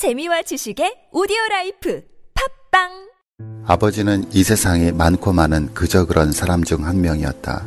재미와 0.00 0.40
지식의 0.40 1.10
오디오 1.12 1.36
라이프 1.50 2.02
팟빵 2.70 2.88
아버지는 3.66 4.24
이 4.32 4.42
세상에 4.42 4.92
많고 4.92 5.34
많은 5.34 5.74
그저 5.74 6.06
그런 6.06 6.32
사람 6.32 6.64
중 6.64 6.86
한 6.86 7.02
명이었다. 7.02 7.62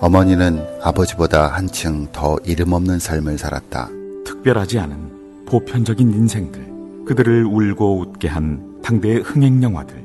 어머니는 0.00 0.64
아버지보다 0.80 1.48
한층 1.48 2.10
더 2.10 2.38
이름 2.46 2.72
없는 2.72 2.98
삶을 2.98 3.36
살았다. 3.36 3.90
특별하지 4.24 4.78
않은 4.78 5.44
보편적인 5.44 6.10
인생들, 6.10 7.04
그들을 7.04 7.44
울고 7.44 7.98
웃게 8.00 8.26
한 8.26 8.80
당대의 8.80 9.20
흥행 9.20 9.62
영화들, 9.62 10.02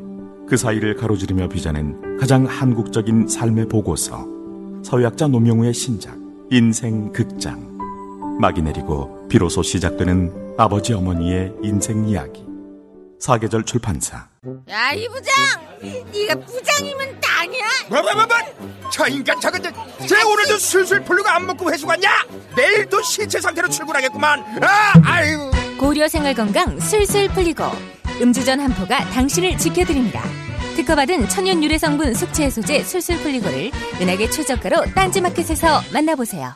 그 0.49 0.57
사이를 0.57 0.97
가로지르며 0.97 1.47
빚어낸 1.47 2.17
가장 2.19 2.43
한국적인 2.43 3.29
삶의 3.29 3.69
보고서, 3.69 4.27
사회학자 4.83 5.29
노명우의 5.29 5.73
신작, 5.73 6.17
인생 6.51 7.13
극장. 7.13 7.73
막이 8.41 8.61
내리고 8.61 9.14
비로소 9.35 9.61
시작되는 9.61 10.55
아버지 10.57 10.93
어머니의 10.93 11.51
인생 11.61 12.07
이야기. 12.07 12.45
사계절 13.19 13.65
출판사. 13.65 14.29
야, 14.69 14.93
이 14.93 15.09
부장! 15.09 15.33
네가 15.81 16.35
부장이면 16.35 17.19
땅이야? 17.19 17.65
뭐, 17.89 18.01
뭐, 18.01 18.13
뭐, 18.13 18.25
뭐? 18.27 18.89
저 18.89 19.05
인간 19.09 19.37
저건 19.41 19.61
쟤 20.07 20.23
오늘도 20.23 20.57
술술 20.57 21.03
풀리고 21.03 21.27
안 21.27 21.45
먹고 21.47 21.69
회수 21.69 21.85
갔냐? 21.85 22.09
내일도 22.55 23.01
신체 23.01 23.41
상태로 23.41 23.67
출근하겠구만. 23.67 24.39
아, 24.63 24.93
아유. 25.03 25.51
고려 25.77 26.07
생활 26.07 26.33
건강 26.33 26.79
술술 26.79 27.27
풀리고 27.27 27.65
음주전 28.21 28.61
한포가 28.61 29.09
당신을 29.09 29.57
지켜드립니다. 29.57 30.23
특허받은 30.77 31.27
천연 31.27 31.61
유래 31.61 31.77
성분 31.77 32.13
숙취 32.13 32.43
해소제 32.43 32.85
술술 32.85 33.17
풀리고를 33.17 33.71
은하계 33.99 34.29
최저가로 34.29 34.93
딴지마켓에서 34.95 35.81
만나보세요. 35.91 36.55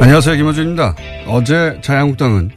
안녕하세요. 0.00 0.36
김호준입니다. 0.36 0.94
어제 1.26 1.80
자유한국당은 1.82 2.50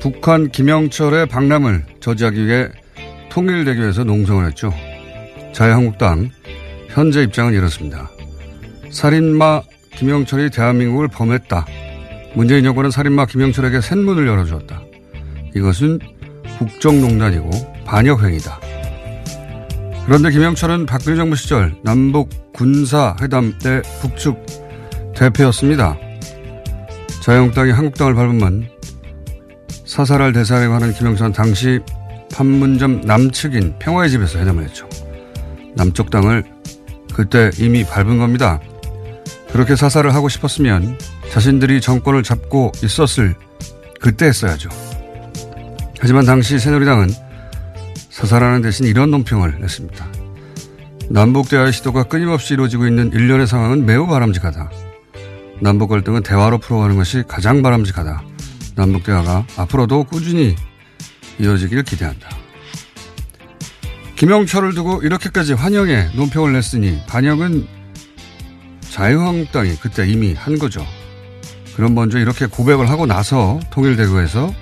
북한 0.00 0.50
김영철의 0.50 1.26
방남을 1.28 1.84
저지하기 2.00 2.46
위해 2.46 2.68
통일대교에서 3.30 4.04
농성을 4.04 4.44
했죠. 4.46 4.70
자유한국당 5.52 6.28
현재 6.88 7.22
입장은 7.22 7.54
이렇습니다. 7.54 8.10
살인마 8.90 9.62
김영철이 9.96 10.50
대한민국을 10.50 11.08
범했다. 11.08 11.66
문재인 12.34 12.64
정권은 12.64 12.90
살인마 12.90 13.26
김영철에게 13.26 13.80
샘문을 13.80 14.26
열어주었다. 14.26 14.80
이것은 15.54 15.98
국정농단이고 16.58 17.50
반역행위다. 17.84 18.60
그런데 20.06 20.30
김영철은 20.30 20.86
박근혜 20.86 21.16
정부 21.16 21.36
시절 21.36 21.74
남북 21.82 22.30
군사회담 22.52 23.58
때 23.58 23.82
북측 24.00 24.36
대표였습니다. 25.14 25.96
자유한국당이 27.22 27.72
한국당을 27.72 28.14
밟으면 28.14 28.68
사살할 29.84 30.32
대상에 30.32 30.66
관한 30.68 30.92
김영철은 30.92 31.32
당시 31.32 31.80
판문점 32.32 33.00
남측인 33.02 33.78
평화의 33.78 34.10
집에서 34.10 34.38
회담을 34.38 34.64
했죠. 34.64 34.88
남쪽 35.74 36.10
당을 36.10 36.44
그때 37.12 37.50
이미 37.58 37.84
밟은 37.84 38.18
겁니다. 38.18 38.60
그렇게 39.52 39.76
사살을 39.76 40.14
하고 40.14 40.28
싶었으면 40.28 40.98
자신들이 41.30 41.80
정권을 41.80 42.22
잡고 42.22 42.72
있었을 42.82 43.34
그때 44.00 44.26
했어야죠. 44.26 44.68
하지만 46.00 46.24
당시 46.24 46.58
새누리당은 46.58 47.08
사살하는 48.10 48.62
대신 48.62 48.86
이런 48.86 49.10
논평을 49.10 49.60
냈습니다. 49.60 50.06
남북 51.10 51.48
대화의 51.48 51.72
시도가 51.72 52.04
끊임없이 52.04 52.54
이루어지고 52.54 52.86
있는 52.86 53.12
일련의 53.12 53.46
상황은 53.46 53.86
매우 53.86 54.06
바람직하다. 54.06 54.70
남북 55.60 55.88
갈등은 55.88 56.22
대화로 56.22 56.58
풀어가는 56.58 56.96
것이 56.96 57.24
가장 57.26 57.62
바람직하다. 57.62 58.22
남북 58.76 59.04
대화가 59.04 59.44
앞으로도 59.56 60.04
꾸준히 60.04 60.54
이어지길 61.40 61.82
기대한다. 61.82 62.28
김영철을 64.16 64.74
두고 64.74 65.02
이렇게까지 65.02 65.52
환영의 65.54 66.10
논평을 66.14 66.52
냈으니 66.52 67.00
반역은 67.06 67.77
자유한국당이 68.90 69.76
그때 69.76 70.06
이미 70.06 70.34
한 70.34 70.58
거죠. 70.58 70.84
그럼 71.76 71.94
먼저 71.94 72.18
이렇게 72.18 72.46
고백을 72.46 72.90
하고 72.90 73.06
나서 73.06 73.60
통일대구에서 73.70 74.52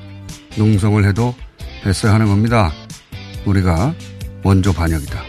농성을 0.59 1.04
해도 1.06 1.34
됐어야 1.82 2.14
하는 2.14 2.26
겁니다. 2.26 2.72
우리가 3.47 3.94
먼저 4.42 4.72
반역이다. 4.72 5.22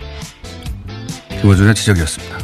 김호준의 1.42 1.76
지적이었습니다. 1.76 2.38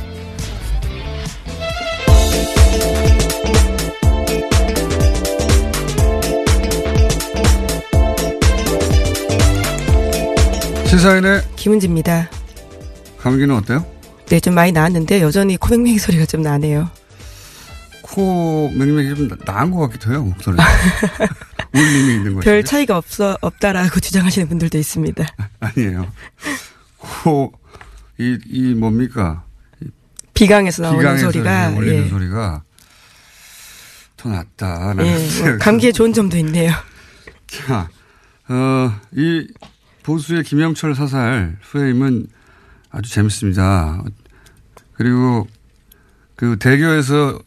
시사인의 10.85 11.41
김은지입니다. 11.55 12.29
감기는 13.17 13.55
어때요? 13.55 13.92
네, 14.33 14.39
좀 14.39 14.55
많이 14.55 14.71
나았는데 14.71 15.21
여전히 15.21 15.57
코맹맹이 15.57 15.99
소리가 15.99 16.25
좀 16.25 16.41
나네요. 16.41 16.89
코 18.01 18.71
맹맹이 18.73 19.13
좀 19.13 19.29
나은 19.45 19.69
것 19.69 19.81
같기도 19.81 20.11
해요, 20.11 20.23
목소리. 20.23 20.57
울림이 21.71 22.13
있는 22.15 22.33
거죠. 22.33 22.43
별 22.43 22.63
차이가 22.63 22.97
없어, 22.97 23.37
없다라고 23.41 23.99
주장하시는 23.99 24.49
분들도 24.49 24.75
있습니다. 24.75 25.23
아니에요. 25.59 26.11
코, 26.97 27.53
이, 28.17 28.39
이 28.47 28.73
뭡니까? 28.73 29.43
비강에서 30.33 30.81
나오는 30.81 30.99
비강에서 30.99 31.31
소리가. 31.31 31.69
울리는 31.69 32.05
예. 32.05 32.09
소리가 32.09 32.63
더 34.17 34.29
낫다. 34.29 34.95
예, 34.97 35.43
뭐 35.43 35.57
감기에 35.59 35.91
좋은 35.91 36.11
점도 36.11 36.37
있네요. 36.37 36.71
자, 37.45 37.87
어, 38.49 38.99
이 39.11 39.47
보수의 40.01 40.43
김영철 40.43 40.95
사살 40.95 41.57
프레임은 41.61 42.25
아주 42.89 43.11
재밌습니다. 43.11 44.03
그리고 44.93 45.47
그 46.35 46.57
대교에서 46.59 47.39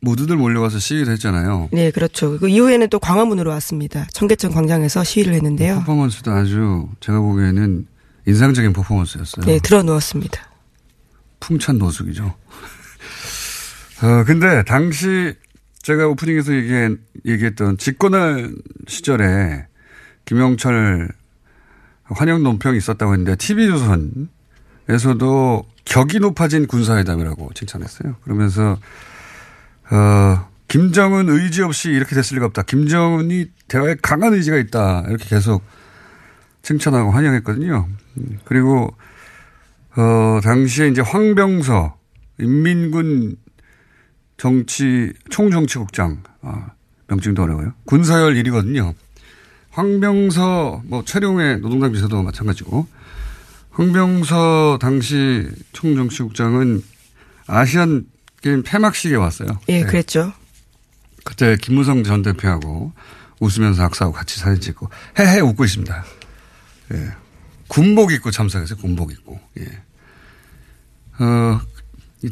모두들 0.00 0.36
몰려와서 0.36 0.78
시위를 0.78 1.12
했잖아요. 1.12 1.68
네, 1.72 1.90
그렇죠. 1.90 2.38
그 2.38 2.48
이후에는 2.48 2.88
또 2.88 2.98
광화문으로 2.98 3.50
왔습니다. 3.50 4.06
청계천 4.12 4.52
광장에서 4.52 5.04
시위를 5.04 5.34
했는데요. 5.34 5.80
퍼포먼스도 5.80 6.32
아주 6.32 6.88
제가 7.00 7.20
보기에는 7.20 7.86
인상적인 8.26 8.72
퍼포먼스였어요. 8.72 9.44
네, 9.44 9.58
들어 9.58 9.82
누웠습니다. 9.82 10.48
풍찬 11.40 11.78
노숙이죠. 11.78 12.24
어, 14.02 14.24
근데 14.24 14.62
당시 14.64 15.34
제가 15.82 16.06
오프닝에서 16.08 16.54
얘기한, 16.54 16.98
얘기했던 17.26 17.76
집권할 17.78 18.54
시절에 18.86 19.66
김영철 20.24 21.08
환영 22.04 22.42
논평이 22.42 22.76
있었다고 22.78 23.12
했는데 23.12 23.36
TV조선에서도 23.36 24.28
격이 25.84 26.20
높아진 26.20 26.66
군사회담이라고 26.66 27.50
칭찬했어요. 27.54 28.16
그러면서 28.22 28.78
어, 29.90 30.48
김정은 30.68 31.28
의지 31.28 31.62
없이 31.62 31.90
이렇게 31.90 32.14
됐을 32.14 32.36
리가 32.36 32.46
없다. 32.46 32.62
김정은이 32.62 33.46
대화에 33.68 33.96
강한 34.00 34.34
의지가 34.34 34.56
있다. 34.56 35.04
이렇게 35.08 35.24
계속 35.28 35.62
칭찬하고 36.62 37.10
환영했거든요. 37.10 37.88
음, 38.18 38.38
그리고 38.44 38.94
어, 39.96 40.40
당시에 40.42 40.88
이제 40.88 41.00
황병서 41.00 41.96
인민군 42.38 43.36
정치 44.36 45.12
총정치국장 45.28 46.22
아, 46.42 46.70
명칭도 47.08 47.42
어려워요. 47.42 47.74
군사열 47.84 48.34
1위거든요. 48.34 48.94
황병서 49.70 50.82
뭐 50.86 51.04
최룡의 51.04 51.60
노동당 51.60 51.92
비서도 51.92 52.22
마찬가지고 52.22 52.86
황병서 53.70 54.78
당시 54.80 55.48
총정치국장은 55.72 56.82
아시안 57.46 58.06
게임 58.42 58.62
폐막식에 58.62 59.14
왔어요. 59.16 59.48
예, 59.68 59.80
네. 59.80 59.84
그랬죠. 59.84 60.32
그때 61.24 61.56
김무성 61.60 62.02
전 62.04 62.22
대표하고 62.22 62.92
웃으면서 63.40 63.82
악수하고 63.84 64.14
같이 64.14 64.38
사진 64.38 64.60
찍고 64.60 64.88
헤헤 65.18 65.40
웃고 65.40 65.64
있습니다. 65.64 66.04
예. 66.94 67.10
군복 67.68 68.12
입고 68.12 68.30
참석했어요. 68.30 68.78
군복 68.78 69.12
입고. 69.12 69.40
예. 69.58 69.64
어, 71.22 71.60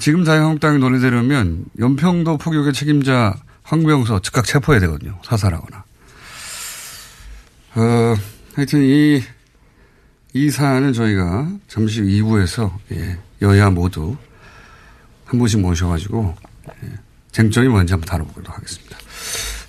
지금 0.01 0.25
자유한국당이 0.25 0.79
논의되려면 0.79 1.67
연평도 1.79 2.39
포격의 2.39 2.73
책임자 2.73 3.35
황병서 3.63 4.21
즉각 4.21 4.47
체포해야 4.47 4.81
되거든요. 4.81 5.19
사살하거나. 5.25 5.85
어, 7.77 8.15
하여튼 8.55 8.83
이, 8.83 9.23
이 10.35 10.51
사안은 10.51 10.93
저희가 10.93 11.49
잠시 11.69 12.03
2부에서 12.03 12.71
예, 12.93 13.19
여야 13.43 13.71
모두 13.71 14.17
한 15.25 15.39
분씩 15.39 15.61
모셔가지고 15.61 16.35
예, 16.85 16.93
쟁점이 17.33 17.69
뭔지 17.69 17.93
한번 17.93 18.07
다뤄보도록 18.09 18.57
하겠습니다. 18.57 18.97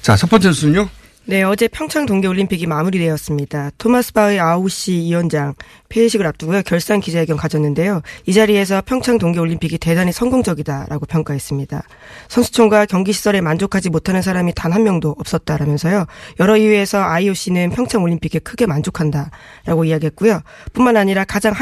자, 0.01 0.15
첫 0.15 0.29
번째 0.29 0.49
뉴스는요. 0.49 0.89
네, 1.29 1.43
어제 1.43 1.67
평창 1.67 2.07
동계올림픽이 2.07 2.65
마무리되었습니다. 2.65 3.69
토마스 3.77 4.13
바의 4.13 4.39
아우시 4.39 4.93
위원장 4.93 5.53
폐회식을 5.89 6.25
앞두고요. 6.25 6.63
결산 6.63 6.99
기자회견 6.99 7.37
가졌는데요. 7.37 8.01
이 8.25 8.33
자리에서 8.33 8.81
평창 8.83 9.19
동계올림픽이 9.19 9.77
대단히 9.77 10.11
성공적이다라고 10.11 11.05
평가했습니다. 11.05 11.83
선수촌과 12.29 12.87
경기시설에 12.87 13.41
만족하지 13.41 13.91
못하는 13.91 14.23
사람이 14.23 14.53
단 14.55 14.69
한 14.73 14.83
명도 14.83 15.15
없었다라면서요. 15.19 16.07
여러 16.39 16.57
이유에서 16.57 16.99
IOC는 16.99 17.69
평창 17.71 18.01
올림픽에 18.01 18.39
크게 18.39 18.65
만족한다라고 18.65 19.85
이야기했고요. 19.85 20.41
뿐만 20.73 20.97
아니라 20.97 21.25
가장 21.25 21.53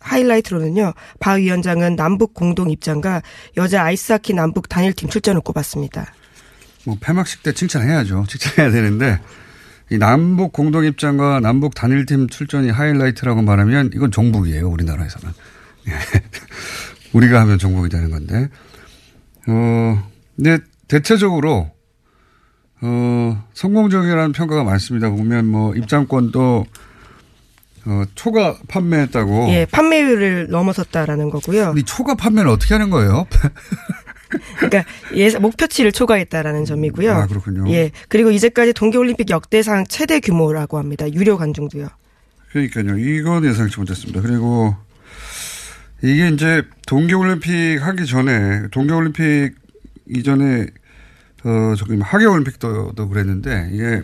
하이라이트로는요. 0.00 0.92
바 1.18 1.32
위원장은 1.32 1.96
남북 1.96 2.34
공동 2.34 2.70
입장과 2.70 3.22
여자 3.56 3.82
아이스하키 3.82 4.34
남북 4.34 4.68
단일팀 4.68 5.08
출전을 5.08 5.40
꼽았습니다. 5.40 6.12
뭐 6.84 6.96
폐막식 7.00 7.42
때 7.42 7.52
칭찬해야죠. 7.52 8.26
칭찬해야 8.28 8.72
되는데 8.72 9.20
이 9.90 9.98
남북 9.98 10.52
공동 10.52 10.84
입장과 10.84 11.40
남북 11.40 11.74
단일팀 11.74 12.28
출전이 12.28 12.70
하이라이트라고 12.70 13.42
말하면 13.42 13.90
이건 13.94 14.10
종북이에요. 14.10 14.68
우리나라에서는. 14.68 15.34
예. 15.88 15.92
우리가 17.12 17.40
하면 17.40 17.58
종북이 17.58 17.88
되는 17.88 18.10
건데. 18.10 18.48
어, 19.46 20.10
근데 20.36 20.58
대체적으로 20.88 21.70
어, 22.80 23.44
성공적이라는 23.54 24.32
평가가 24.32 24.62
많습니다. 24.62 25.08
보면 25.10 25.46
뭐 25.46 25.74
입장권도 25.74 26.66
어, 27.86 28.02
초과 28.14 28.58
판매했다고. 28.68 29.48
예, 29.50 29.66
판매율을 29.70 30.48
넘어섰다라는 30.50 31.30
거고요. 31.30 31.74
이 31.78 31.82
초과 31.84 32.14
판매는 32.14 32.50
어떻게 32.50 32.74
하는 32.74 32.90
거예요? 32.90 33.26
그러니까 34.56 34.84
예 35.14 35.30
목표치를 35.30 35.92
초과했다라는 35.92 36.64
점이고요. 36.64 37.12
아 37.12 37.26
그렇군요. 37.26 37.70
예 37.70 37.90
그리고 38.08 38.30
이제까지 38.30 38.72
동계올림픽 38.72 39.30
역대상 39.30 39.86
최대 39.88 40.20
규모라고 40.20 40.78
합니다. 40.78 41.10
유료 41.12 41.36
관중도요. 41.36 41.88
그러니까요. 42.50 42.98
이건 42.98 43.44
예상치 43.44 43.78
못했습니다. 43.78 44.20
그리고 44.20 44.74
이게 46.02 46.28
이제 46.28 46.62
동계올림픽 46.86 47.82
하기 47.82 48.06
전에 48.06 48.68
동계올림픽 48.70 49.54
이전에 50.10 50.66
어 51.44 51.74
저기 51.76 51.98
하계올림픽도 51.98 52.92
도 52.92 53.08
그랬는데 53.08 53.70
이게 53.72 54.02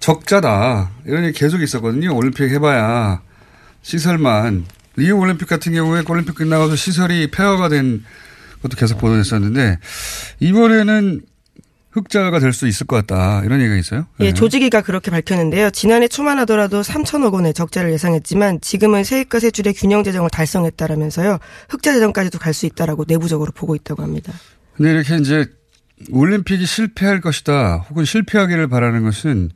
적자다 0.00 0.90
이런 1.06 1.24
얘기 1.24 1.38
계속 1.38 1.62
있었거든요. 1.62 2.14
올림픽 2.14 2.50
해봐야 2.50 3.22
시설만 3.82 4.64
리우 4.96 5.18
올림픽 5.18 5.48
같은 5.48 5.72
경우에 5.72 6.02
올림픽 6.06 6.34
끝나가서 6.34 6.76
시설이 6.76 7.30
폐허가 7.30 7.68
된 7.68 8.04
그것도 8.64 8.76
계속 8.78 8.98
보도됐었는데 8.98 9.78
이번에는 10.40 11.20
흑자가 11.92 12.40
될 12.40 12.52
수 12.52 12.66
있을 12.66 12.86
것 12.88 12.96
같다 13.06 13.42
이런 13.44 13.60
얘기가 13.60 13.76
있어요. 13.76 14.06
예, 14.20 14.26
네. 14.26 14.32
조직위가 14.34 14.80
그렇게 14.82 15.10
밝혔는데요. 15.12 15.70
지난해 15.70 16.08
초만 16.08 16.38
하더라도 16.40 16.80
3천억 16.80 17.34
원의 17.34 17.54
적자를 17.54 17.92
예상했지만 17.92 18.60
지금은 18.62 19.04
세입과 19.04 19.38
세출의 19.38 19.74
균형 19.74 20.02
재정을 20.02 20.28
달성했다라면서요. 20.30 21.38
흑자 21.68 21.92
재정까지도 21.92 22.38
갈 22.40 22.52
수 22.54 22.66
있다라고 22.66 23.04
내부적으로 23.06 23.52
보고 23.52 23.74
있다고 23.76 24.02
합니다. 24.02 24.32
근데 24.76 24.90
이렇게 24.92 25.16
이제 25.16 25.46
올림픽이 26.10 26.66
실패할 26.66 27.20
것이다 27.20 27.86
혹은 27.90 28.04
실패하기를 28.04 28.66
바라는 28.68 29.04
것은 29.04 29.50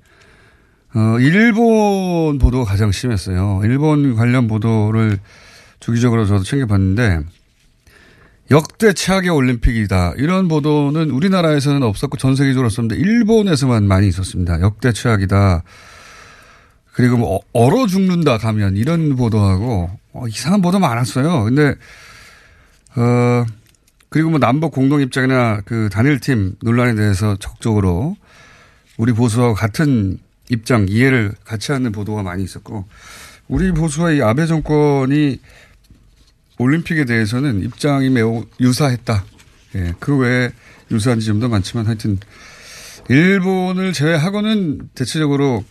어 0.95 1.17
일본 1.21 2.39
보도가 2.39 2.65
가장 2.65 2.93
심했어요. 2.93 3.63
일본 3.65 4.15
관련 4.15 4.47
보도를 4.49 5.19
주기적으로 5.81 6.25
저도 6.27 6.45
챙겨봤는데 6.45 7.21
역대 8.51 8.95
최악의 8.95 9.29
올림픽이다. 9.29 10.15
이런 10.17 10.49
보도는 10.49 11.11
우리나라에서는 11.11 11.83
없었고 11.83 12.17
전 12.17 12.35
세계적으로 12.35 12.67
없었는데 12.67 12.97
일본에서만 12.97 13.85
많이 13.85 14.09
있었습니다. 14.09 14.61
역대 14.61 14.93
최악이다. 14.93 15.63
그리고 16.95 17.19
뭐 17.19 17.37
어, 17.37 17.41
얼어 17.53 17.87
죽는다 17.87 18.39
가면 18.39 18.77
이런 18.77 19.17
보도하고 19.17 19.91
어, 20.13 20.27
이상한 20.29 20.63
보도 20.63 20.79
많았어요. 20.79 21.45
근데 21.45 21.75
어 22.97 23.45
그리고 24.09 24.31
뭐 24.31 24.39
남북 24.39 24.73
공동 24.73 25.03
입장이나 25.03 25.61
그 25.67 25.91
단일팀 25.93 26.57
논란에 26.63 26.95
대해서 26.95 27.37
적극적으로 27.37 28.17
우리 28.97 29.13
보수와 29.13 29.53
같은 29.53 30.19
입장 30.49 30.87
이해를 30.89 31.35
같이 31.45 31.73
하는 31.73 31.93
보도가 31.93 32.23
많이 32.23 32.43
있었고 32.43 32.87
우리 33.47 33.73
보수와 33.73 34.13
이 34.13 34.23
아베 34.23 34.47
정권이 34.47 35.39
올림픽에 36.59 37.05
대해서는 37.05 37.63
입장이 37.63 38.11
매우 38.11 38.45
유사했다. 38.61 39.25
예, 39.77 39.95
그 39.99 40.17
외에 40.17 40.51
유사한 40.91 41.21
지점도 41.21 41.49
많지만 41.49 41.87
하여튼 41.87 42.19
일본을 43.09 43.93
제외하고는 43.93 44.91
대체적으로 44.95 45.65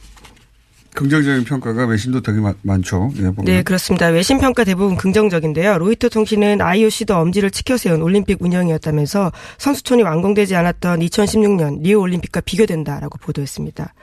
긍정적인 0.97 1.43
평가가 1.43 1.85
외신도 1.85 2.21
되게 2.21 2.39
많 2.63 2.81
죠. 2.81 3.11
예, 3.17 3.31
네, 3.43 3.61
그렇습니다. 3.61 4.07
외신 4.07 4.39
평가 4.39 4.63
대부분 4.63 4.97
긍정적인데요. 4.97 5.77
로이터 5.77 6.09
통신은 6.09 6.59
IOC도 6.59 7.15
엄지를 7.15 7.51
치켜 7.51 7.77
세운 7.77 8.01
올림픽 8.01 8.41
운영이었다면서 8.41 9.31
선수촌이 9.59 10.01
완공되지 10.01 10.55
않았던 10.55 11.01
2016년 11.01 11.83
리우 11.83 11.99
올림픽과 11.99 12.41
비교된다라고 12.41 13.19
보도했습니다. 13.19 13.93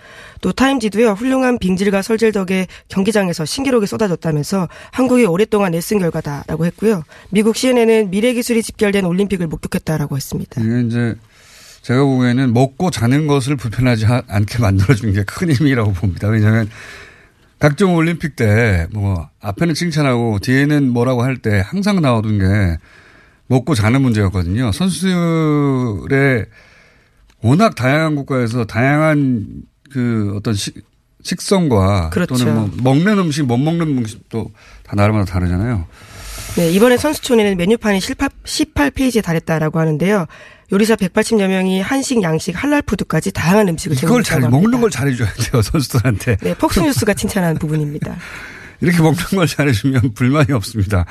또 0.40 0.52
타임지도요. 0.52 1.14
훌륭한 1.14 1.58
빙질과 1.58 2.02
설질 2.02 2.30
덕에 2.30 2.68
경기장에서 2.86 3.44
신기록이 3.44 3.88
쏟아졌다면서 3.88 4.68
한국이 4.92 5.24
오랫동안 5.24 5.74
애쓴 5.74 5.98
결과다라고 5.98 6.64
했고요. 6.66 7.02
미국 7.30 7.56
CNN은 7.56 8.10
미래 8.10 8.32
기술이 8.34 8.62
집결된 8.62 9.04
올림픽을 9.04 9.48
목격했다라고 9.48 10.16
했습니다. 10.16 10.60
이게 10.60 10.80
이제 10.86 11.16
제가 11.84 12.02
보기에는 12.02 12.54
먹고 12.54 12.90
자는 12.90 13.26
것을 13.26 13.56
불편하지 13.56 14.06
않게 14.06 14.58
만들어주는 14.58 15.12
게큰 15.12 15.52
힘이라고 15.52 15.92
봅니다. 15.92 16.28
왜냐하면 16.28 16.68
각종 17.58 17.94
올림픽 17.94 18.36
때 18.36 18.86
뭐 18.90 19.28
앞에는 19.40 19.74
칭찬하고 19.74 20.38
뒤에는 20.40 20.88
뭐라고 20.88 21.22
할 21.22 21.36
때 21.36 21.62
항상 21.64 22.00
나오던 22.00 22.38
게 22.38 22.78
먹고 23.48 23.74
자는 23.74 24.00
문제였거든요. 24.00 24.72
선수들의 24.72 26.46
워낙 27.42 27.74
다양한 27.74 28.14
국가에서 28.16 28.64
다양한 28.64 29.46
그 29.92 30.32
어떤 30.36 30.54
식, 30.54 30.74
식성과 31.22 32.08
그렇죠. 32.10 32.34
또는 32.34 32.54
뭐 32.54 32.94
먹는 32.94 33.18
음식, 33.18 33.42
못 33.44 33.58
먹는 33.58 33.98
음식도 33.98 34.50
다 34.84 34.96
나라마다 34.96 35.30
다르잖아요. 35.30 35.86
네, 36.56 36.70
이번에 36.70 36.96
선수촌에는 36.96 37.56
메뉴판이 37.56 37.98
18페이지에 37.98 39.22
달했다라고 39.24 39.80
하는데요. 39.80 40.26
요리사 40.72 40.94
180여 40.96 41.48
명이 41.48 41.80
한식, 41.80 42.22
양식, 42.22 42.52
할랄푸드까지 42.52 43.32
다양한 43.32 43.68
음식을 43.70 43.96
이걸 43.96 44.22
잘 44.22 44.40
먹는 44.40 44.80
걸 44.80 44.90
잘해줘야 44.90 45.32
돼요 45.32 45.62
선수들한테. 45.62 46.36
네, 46.36 46.54
폭스뉴스가 46.54 47.14
칭찬하는 47.14 47.58
부분입니다. 47.58 48.16
이렇게 48.80 48.98
먹는 48.98 49.16
걸 49.16 49.46
잘해주면 49.46 50.14
불만이 50.14 50.52
없습니다. 50.52 51.06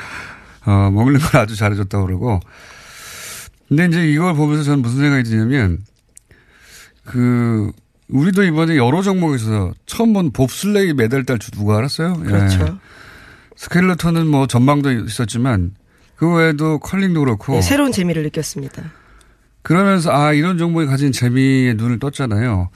어, 0.65 0.89
먹는 0.91 1.19
걸 1.19 1.41
아주 1.41 1.55
잘해줬다고 1.55 2.05
그러고. 2.05 2.39
근데 3.67 3.85
이제 3.85 4.07
이걸 4.07 4.33
보면서 4.35 4.63
저는 4.63 4.81
무슨 4.81 5.00
생각이 5.00 5.23
드냐면 5.23 5.79
그 7.03 7.71
우리도 8.07 8.43
이번에 8.43 8.77
여러 8.77 9.01
종목에서 9.01 9.73
처음 9.85 10.13
본 10.13 10.31
봅슬레이 10.31 10.93
메달 10.93 11.25
딸 11.25 11.38
누가 11.39 11.77
알았어요? 11.77 12.13
그렇죠. 12.13 12.62
예. 12.62 12.93
스켈레톤은 13.63 14.27
뭐 14.27 14.46
전망도 14.46 14.91
있었지만 14.91 15.72
그 16.17 16.29
외에도 16.29 16.79
컬링도 16.79 17.22
그렇고 17.22 17.53
네, 17.53 17.62
새로운 17.62 17.93
재미를 17.93 18.24
느꼈습니다. 18.24 18.91
그러면서 19.62 20.12
아 20.12 20.34
이런 20.34 20.58
종목이 20.58 20.86
가진 20.86 21.13
재미에 21.13 21.74
눈을 21.74 22.00
떴잖아요. 22.00 22.70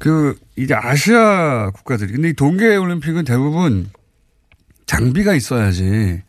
그 0.00 0.36
이제 0.56 0.74
아시아 0.74 1.70
국가들이 1.70 2.12
근데 2.14 2.30
이 2.30 2.32
동계 2.32 2.74
올림픽은 2.76 3.24
대부분 3.24 3.90
장비가 4.86 5.34
있어야지 5.34 6.22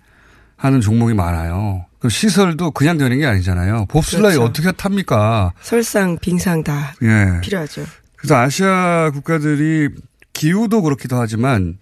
하는 0.55 0.79
종목이 0.79 1.15
많아요. 1.15 1.85
그 1.97 2.09
시설도 2.09 2.71
그냥 2.71 2.99
되는 2.99 3.17
게 3.17 3.25
아니잖아요. 3.25 3.87
봅슬라이 3.87 4.35
그렇죠. 4.35 4.43
어떻게 4.43 4.71
탑니까? 4.71 5.53
설상, 5.61 6.19
빙상 6.19 6.63
다 6.63 6.93
예. 7.01 7.41
필요하죠. 7.41 7.83
그래서 8.17 8.35
아시아 8.35 9.09
국가들이 9.11 9.89
기후도 10.33 10.83
그렇기도 10.83 11.15
하지만 11.15 11.79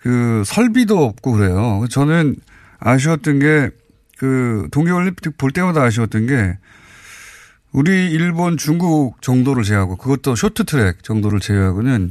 그 0.00 0.42
설비도 0.44 1.04
없고 1.04 1.32
그래요. 1.32 1.84
저는 1.90 2.36
아쉬웠던 2.78 3.38
게 3.38 3.80
그 4.20 4.68
동계올림픽 4.70 5.38
볼 5.38 5.50
때마다 5.50 5.82
아쉬웠던 5.82 6.26
게 6.26 6.58
우리 7.72 8.10
일본 8.10 8.58
중국 8.58 9.22
정도를 9.22 9.64
제외하고 9.64 9.96
그것도 9.96 10.36
쇼트트랙 10.36 11.02
정도를 11.02 11.40
제외하고는 11.40 12.10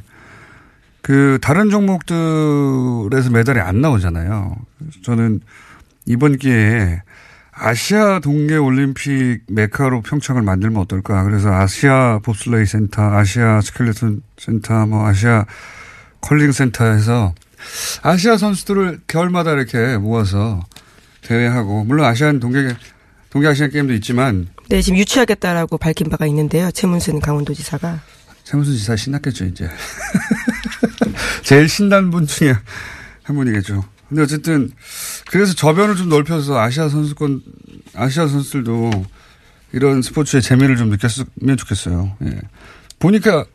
그 1.04 1.38
다른 1.40 1.70
종목들에서 1.70 3.30
메달이 3.30 3.60
안 3.60 3.82
나오잖아요. 3.82 4.56
저는 5.04 5.42
이번 6.08 6.38
기회에 6.38 7.04
아시아 7.52 8.20
동계 8.22 8.56
올림픽 8.56 9.42
메카로 9.48 10.02
평창을 10.02 10.42
만들면 10.42 10.82
어떨까. 10.82 11.24
그래서 11.26 11.54
아시아 11.54 12.20
봅슬레이 12.24 12.66
센터, 12.66 13.04
아시아 13.04 13.62
스켈레톤 13.62 14.24
센터, 14.40 14.88
뭐 14.88 15.06
아시아 15.06 15.46
컬링 16.22 16.52
센터에서 16.54 17.36
아시아 18.02 18.38
선수들을 18.38 19.02
겨울마다 19.08 19.52
이렇게 19.54 19.98
모아서 19.98 20.62
대회하고 21.22 21.84
물론 21.84 22.06
아시안 22.06 22.40
동계 22.40 22.76
동계 23.30 23.48
아시안 23.48 23.70
게임도 23.70 23.94
있지만 23.96 24.48
네, 24.70 24.82
지금 24.82 24.98
유치하겠다라고 25.00 25.78
밝힌 25.78 26.10
바가 26.10 26.28
있는데요. 26.28 26.70
최문순 26.72 27.22
강원도지사가. 27.22 28.00
최문순 28.44 28.76
지사 28.78 28.96
신났겠죠, 28.96 29.46
이제. 29.46 29.68
제일 31.44 31.68
신난 31.68 32.12
분 32.12 32.28
중에 32.28 32.54
한 33.24 33.36
분이겠죠. 33.36 33.84
근데 34.08 34.24
어쨌든 34.24 34.72
그래서 35.30 35.54
저변을 35.54 35.96
좀 35.96 36.10
넓혀서 36.10 36.60
아시아 36.60 36.90
선수권 36.90 37.42
아시아 37.96 38.28
선수들도 38.28 39.06
이런 39.72 40.02
스포츠의 40.02 40.42
재미를 40.42 40.78
좀 40.78 40.90
느꼈으면 40.90 41.58
좋겠어요. 41.58 42.16
예. 42.24 42.40
보니까 42.98 43.46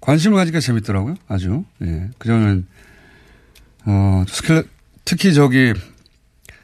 관심을 0.00 0.36
가지니까 0.36 0.60
재밌더라고요. 0.60 1.16
아주. 1.26 1.64
예. 1.82 2.10
그전엔 2.18 2.66
어 3.90 4.24
스킬 4.28 4.64
특히 5.04 5.32
저기 5.32 5.72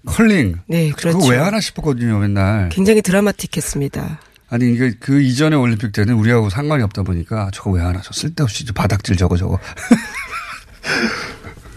컬링. 0.05 0.59
네, 0.67 0.91
그렇죠. 0.91 1.19
그거 1.19 1.31
왜 1.31 1.39
하나 1.39 1.61
싶었거든요, 1.61 2.19
맨날. 2.19 2.69
굉장히 2.69 3.01
드라마틱했습니다. 3.01 4.21
아니 4.51 4.73
이게 4.73 4.93
그 5.01 5.23
이전의 5.23 5.59
올림픽 5.59 5.93
때는 5.93 6.15
우리하고 6.15 6.51
상관이 6.51 6.83
없다 6.83 7.03
보니까 7.03 7.51
저거 7.53 7.71
왜 7.71 7.83
하나 7.83 8.01
저 8.03 8.13
쓸데없이 8.13 8.67
바닥질 8.67 9.17
저거 9.17 9.37
저거. 9.37 9.59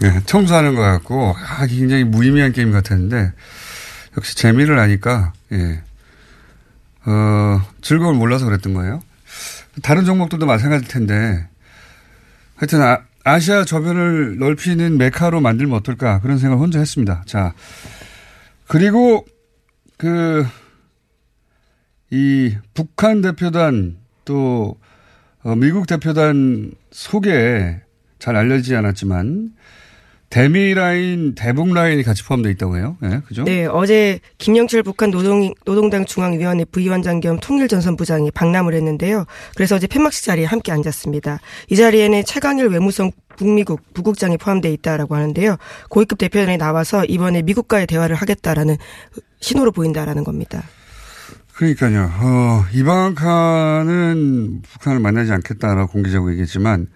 네, 0.00 0.20
청소하는 0.26 0.74
것 0.74 0.82
같고 0.82 1.34
아, 1.36 1.66
굉장히 1.66 2.04
무의미한 2.04 2.52
게임 2.52 2.70
같았는데 2.70 3.32
역시 4.16 4.36
재미를 4.36 4.78
아니까 4.78 5.32
예. 5.52 5.82
어, 7.06 7.62
즐거움을 7.80 8.18
몰라서 8.18 8.44
그랬던 8.44 8.74
거예요. 8.74 9.02
다른 9.82 10.04
종목들도 10.04 10.44
마찬가지일 10.44 10.88
텐데 10.88 11.48
하여튼 12.54 12.82
아, 12.82 13.00
아시아 13.28 13.64
저변을 13.64 14.38
넓히는 14.38 14.98
메카로 14.98 15.40
만들면 15.40 15.76
어떨까 15.76 16.20
그런 16.20 16.38
생각을 16.38 16.62
혼자 16.62 16.78
했습니다. 16.78 17.22
자 17.26 17.54
그리고 18.66 19.26
그 19.96 20.44
이 22.10 22.56
북한 22.74 23.20
대표단 23.20 23.98
또 24.24 24.76
어, 25.42 25.54
미국 25.54 25.86
대표단 25.86 26.72
속에 26.90 27.80
잘 28.18 28.36
알려지지 28.36 28.74
않았지만 28.76 29.52
대미 30.30 30.74
라인, 30.74 31.34
대북 31.34 31.72
라인이 31.72 32.02
같이 32.02 32.22
포함되어 32.22 32.52
있다고 32.52 32.76
해요. 32.76 32.96
네, 33.00 33.20
그죠? 33.26 33.44
네, 33.44 33.64
어제 33.64 34.20
김영철 34.36 34.82
북한 34.82 35.10
노동, 35.10 35.54
노동당 35.64 36.04
중앙위원회 36.04 36.66
부위원장 36.66 37.20
겸 37.20 37.38
통일전선부장이 37.40 38.30
방남을 38.32 38.74
했는데요. 38.74 39.24
그래서 39.56 39.76
어제 39.76 39.86
폐막식 39.86 40.24
자리에 40.24 40.44
함께 40.44 40.70
앉았습니다. 40.70 41.38
이 41.70 41.76
자리에는 41.76 42.24
최강일 42.26 42.66
외무성 42.66 43.10
북미국 43.36 43.94
부국장이 43.94 44.36
포함되어 44.36 44.70
있다라고 44.72 45.14
하는데요. 45.14 45.56
고위급 45.88 46.18
대표단이 46.18 46.58
나와서 46.58 47.04
이번에 47.06 47.40
미국과의 47.42 47.86
대화를 47.86 48.14
하겠다라는 48.16 48.76
신호를 49.40 49.72
보인다라는 49.72 50.24
겁니다. 50.24 50.62
그러니까요. 51.54 52.10
어, 52.20 52.64
이방카는 52.74 54.62
북한을 54.62 55.00
만나지 55.00 55.32
않겠다라고 55.32 55.90
공개적으로 55.90 56.30
얘기했지만 56.32 56.86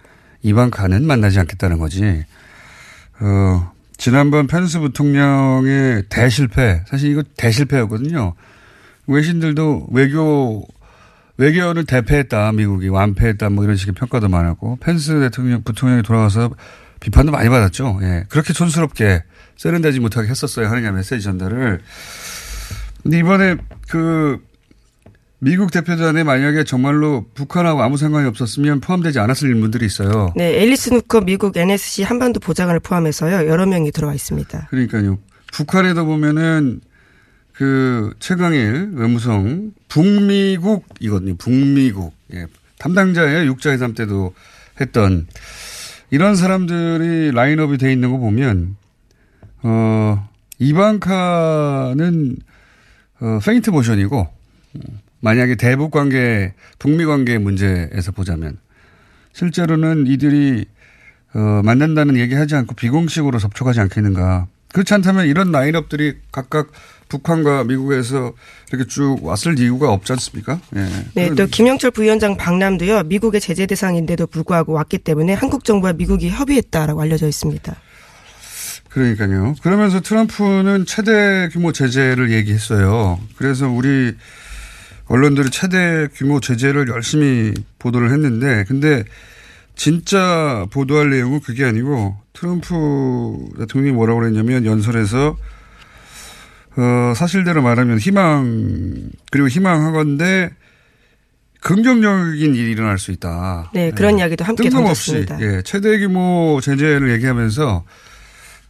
이방카는 0.41 1.05
만나지 1.05 1.39
않겠다는 1.39 1.79
거지. 1.79 2.25
어, 3.19 3.71
지난번 3.97 4.47
펜스 4.47 4.79
부통령의 4.79 6.03
대실패, 6.09 6.83
사실 6.87 7.11
이거 7.11 7.23
대실패였거든요. 7.37 8.33
외신들도 9.07 9.87
외교, 9.91 10.65
외교를 11.37 11.85
대패했다, 11.85 12.51
미국이 12.53 12.89
완패했다, 12.89 13.49
뭐 13.49 13.63
이런 13.63 13.75
식의 13.75 13.93
평가도 13.93 14.29
많았고, 14.29 14.77
펜스 14.81 15.19
대통령, 15.19 15.63
부통령이 15.63 16.03
돌아와서 16.03 16.51
비판도 16.99 17.31
많이 17.31 17.49
받았죠. 17.49 17.99
예. 18.01 18.23
그렇게 18.29 18.53
촌스럽게 18.53 19.23
세련되지 19.57 19.99
못하게 19.99 20.29
했었어야 20.29 20.71
하느냐 20.71 20.91
메시지 20.91 21.21
전달을. 21.21 21.81
근데 23.03 23.19
이번에 23.19 23.57
그 23.89 24.41
미국 25.43 25.71
대표단에 25.71 26.23
만약에 26.23 26.63
정말로 26.63 27.25
북한하고 27.33 27.83
아무 27.83 27.97
상관이 27.97 28.25
없었으면 28.29 28.79
포함되지 28.79 29.19
않았을 29.19 29.49
인물들이 29.49 29.85
있어요. 29.85 30.31
네, 30.37 30.61
앨리스 30.61 30.93
누커 30.93 31.21
미국 31.21 31.57
NSC 31.57 32.03
한반도 32.03 32.39
보좌관을 32.39 32.79
포함해서요 32.79 33.49
여러 33.49 33.65
명이 33.65 33.91
들어와 33.91 34.13
있습니다. 34.13 34.67
그러니까요. 34.69 35.19
북한에도 35.51 36.05
보면은 36.05 36.79
그 37.51 38.13
최강일 38.19 38.91
외무성 38.93 39.73
북미국 39.89 40.85
이거든요. 41.01 41.35
북미국 41.35 42.13
예. 42.35 42.45
담당자의 42.79 43.45
육자회담 43.47 43.95
때도 43.95 44.33
했던 44.79 45.27
이런 46.09 46.37
사람들이 46.37 47.31
라인업이 47.33 47.77
돼 47.77 47.91
있는 47.91 48.11
거 48.11 48.17
보면 48.17 48.77
어 49.63 50.29
이방카는 50.59 52.37
어 53.19 53.39
페인트 53.43 53.71
모션이고 53.71 54.27
만약에 55.23 55.55
대북 55.55 55.91
관계, 55.91 56.53
북미 56.79 57.05
관계 57.05 57.37
문제에서 57.37 58.11
보자면 58.11 58.57
실제로는 59.31 60.05
이들이 60.05 60.65
어, 61.33 61.61
만난다는 61.63 62.17
얘기하지 62.17 62.55
않고 62.55 62.75
비공식으로 62.75 63.39
접촉하지 63.39 63.79
않겠는가. 63.79 64.47
그렇지 64.73 64.93
않다면 64.93 65.27
이런 65.27 65.51
라인업들이 65.51 66.15
각각 66.31 66.71
북한과 67.07 67.63
미국에서 67.63 68.33
이렇게 68.69 68.85
쭉 68.87 69.19
왔을 69.21 69.57
이유가 69.57 69.93
없지 69.93 70.11
않습니까? 70.13 70.59
예. 70.75 70.87
네, 71.13 71.35
또 71.35 71.47
김영철 71.47 71.91
부위원장 71.91 72.35
방남도요. 72.35 73.03
미국의 73.03 73.39
제재 73.39 73.65
대상인데도 73.65 74.27
불구하고 74.27 74.73
왔기 74.73 74.97
때문에 74.99 75.33
한국 75.33 75.63
정부와 75.63 75.93
미국이 75.93 76.29
협의했다라고 76.29 77.01
알려져 77.01 77.27
있습니다. 77.27 77.73
그러니까요. 78.89 79.55
그러면서 79.63 80.01
트럼프는 80.01 80.85
최대 80.85 81.49
규모 81.51 81.71
제재를 81.71 82.31
얘기했어요. 82.31 83.19
그래서 83.37 83.69
우리 83.69 84.15
언론들이 85.07 85.49
최대 85.49 86.07
규모 86.13 86.39
제재를 86.39 86.87
열심히 86.87 87.53
보도를 87.79 88.11
했는데 88.11 88.63
근데 88.67 89.03
진짜 89.75 90.65
보도할 90.71 91.09
내용은 91.09 91.39
그게 91.39 91.65
아니고 91.65 92.17
트럼프 92.31 93.49
대통령이 93.59 93.93
뭐라고 93.93 94.19
그랬냐면 94.21 94.65
연설에서 94.65 95.37
어 96.75 97.13
사실대로 97.15 97.61
말하면 97.61 97.99
희망 97.99 99.09
그리고 99.31 99.47
희망하건데 99.47 100.51
긍정적인 101.61 102.55
일이 102.55 102.71
일어날 102.71 102.99
수 102.99 103.11
있다. 103.11 103.71
네, 103.73 103.91
그런 103.91 104.15
네. 104.15 104.21
이야기도 104.21 104.43
함께 104.43 104.69
뜬금없이. 104.69 105.25
예, 105.39 105.61
최대 105.63 105.97
규모 105.97 106.59
제재를 106.61 107.11
얘기하면서 107.13 107.85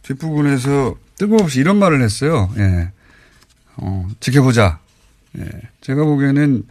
뒷부분에서 0.02 0.94
뜬금없이 1.18 1.60
이런 1.60 1.78
말을 1.78 2.02
했어요. 2.02 2.50
예. 2.56 2.92
어, 3.76 4.06
지켜보자. 4.20 4.78
예. 5.38 5.44
제가 5.80 6.04
보기에는 6.04 6.62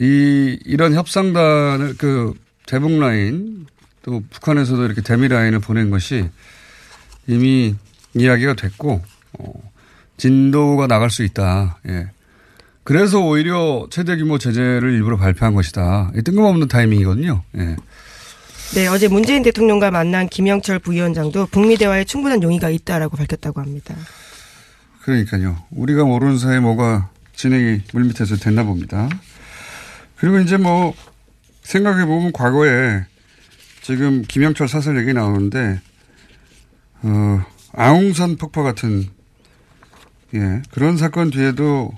이, 0.00 0.58
이런 0.64 0.94
협상단을 0.94 1.96
그 1.98 2.34
대북 2.66 2.98
라인 2.98 3.66
또 4.02 4.22
북한에서도 4.30 4.84
이렇게 4.84 5.00
대미 5.02 5.28
라인을 5.28 5.60
보낸 5.60 5.90
것이 5.90 6.28
이미 7.26 7.74
이야기가 8.14 8.54
됐고, 8.54 9.02
어, 9.38 9.52
진도가 10.16 10.86
나갈 10.86 11.10
수 11.10 11.22
있다. 11.22 11.78
예. 11.88 12.08
그래서 12.84 13.20
오히려 13.20 13.86
최대 13.90 14.16
규모 14.16 14.38
제재를 14.38 14.92
일부러 14.92 15.16
발표한 15.16 15.54
것이다. 15.54 16.12
뜬금없는 16.24 16.68
타이밍이거든요. 16.68 17.42
예. 17.58 17.76
네, 18.74 18.86
어제 18.86 19.06
문재인 19.06 19.42
대통령과 19.42 19.90
만난 19.90 20.28
김영철 20.28 20.78
부위원장도 20.78 21.46
북미 21.46 21.76
대화에 21.76 22.04
충분한 22.04 22.42
용의가 22.42 22.70
있다라고 22.70 23.16
밝혔다고 23.16 23.60
합니다. 23.60 23.94
그러니까요. 25.02 25.62
우리가 25.70 26.04
모르는 26.04 26.38
사이에 26.38 26.58
뭐가 26.58 27.10
진행이 27.34 27.82
물밑에서 27.92 28.36
됐나 28.36 28.64
봅니다. 28.64 29.08
그리고 30.16 30.38
이제 30.38 30.56
뭐 30.56 30.94
생각해 31.62 32.04
보면 32.06 32.32
과거에 32.32 33.04
지금 33.82 34.22
김영철 34.22 34.68
사설 34.68 34.98
얘기 34.98 35.12
나오는데 35.12 35.80
어 37.02 37.44
아웅산 37.72 38.36
폭파 38.36 38.62
같은 38.62 39.08
예 40.34 40.62
그런 40.70 40.96
사건 40.96 41.30
뒤에도 41.30 41.92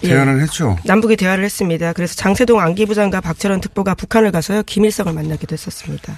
대화를 0.00 0.38
예. 0.38 0.42
했죠. 0.42 0.78
남북이 0.84 1.16
대화를 1.16 1.44
했습니다. 1.44 1.92
그래서 1.92 2.14
장세동 2.14 2.60
안기부장과 2.60 3.20
박철원 3.20 3.60
특보가 3.60 3.94
북한을 3.94 4.30
가서요 4.30 4.62
김일성을 4.62 5.12
만나기도 5.12 5.52
했었습니다. 5.54 6.16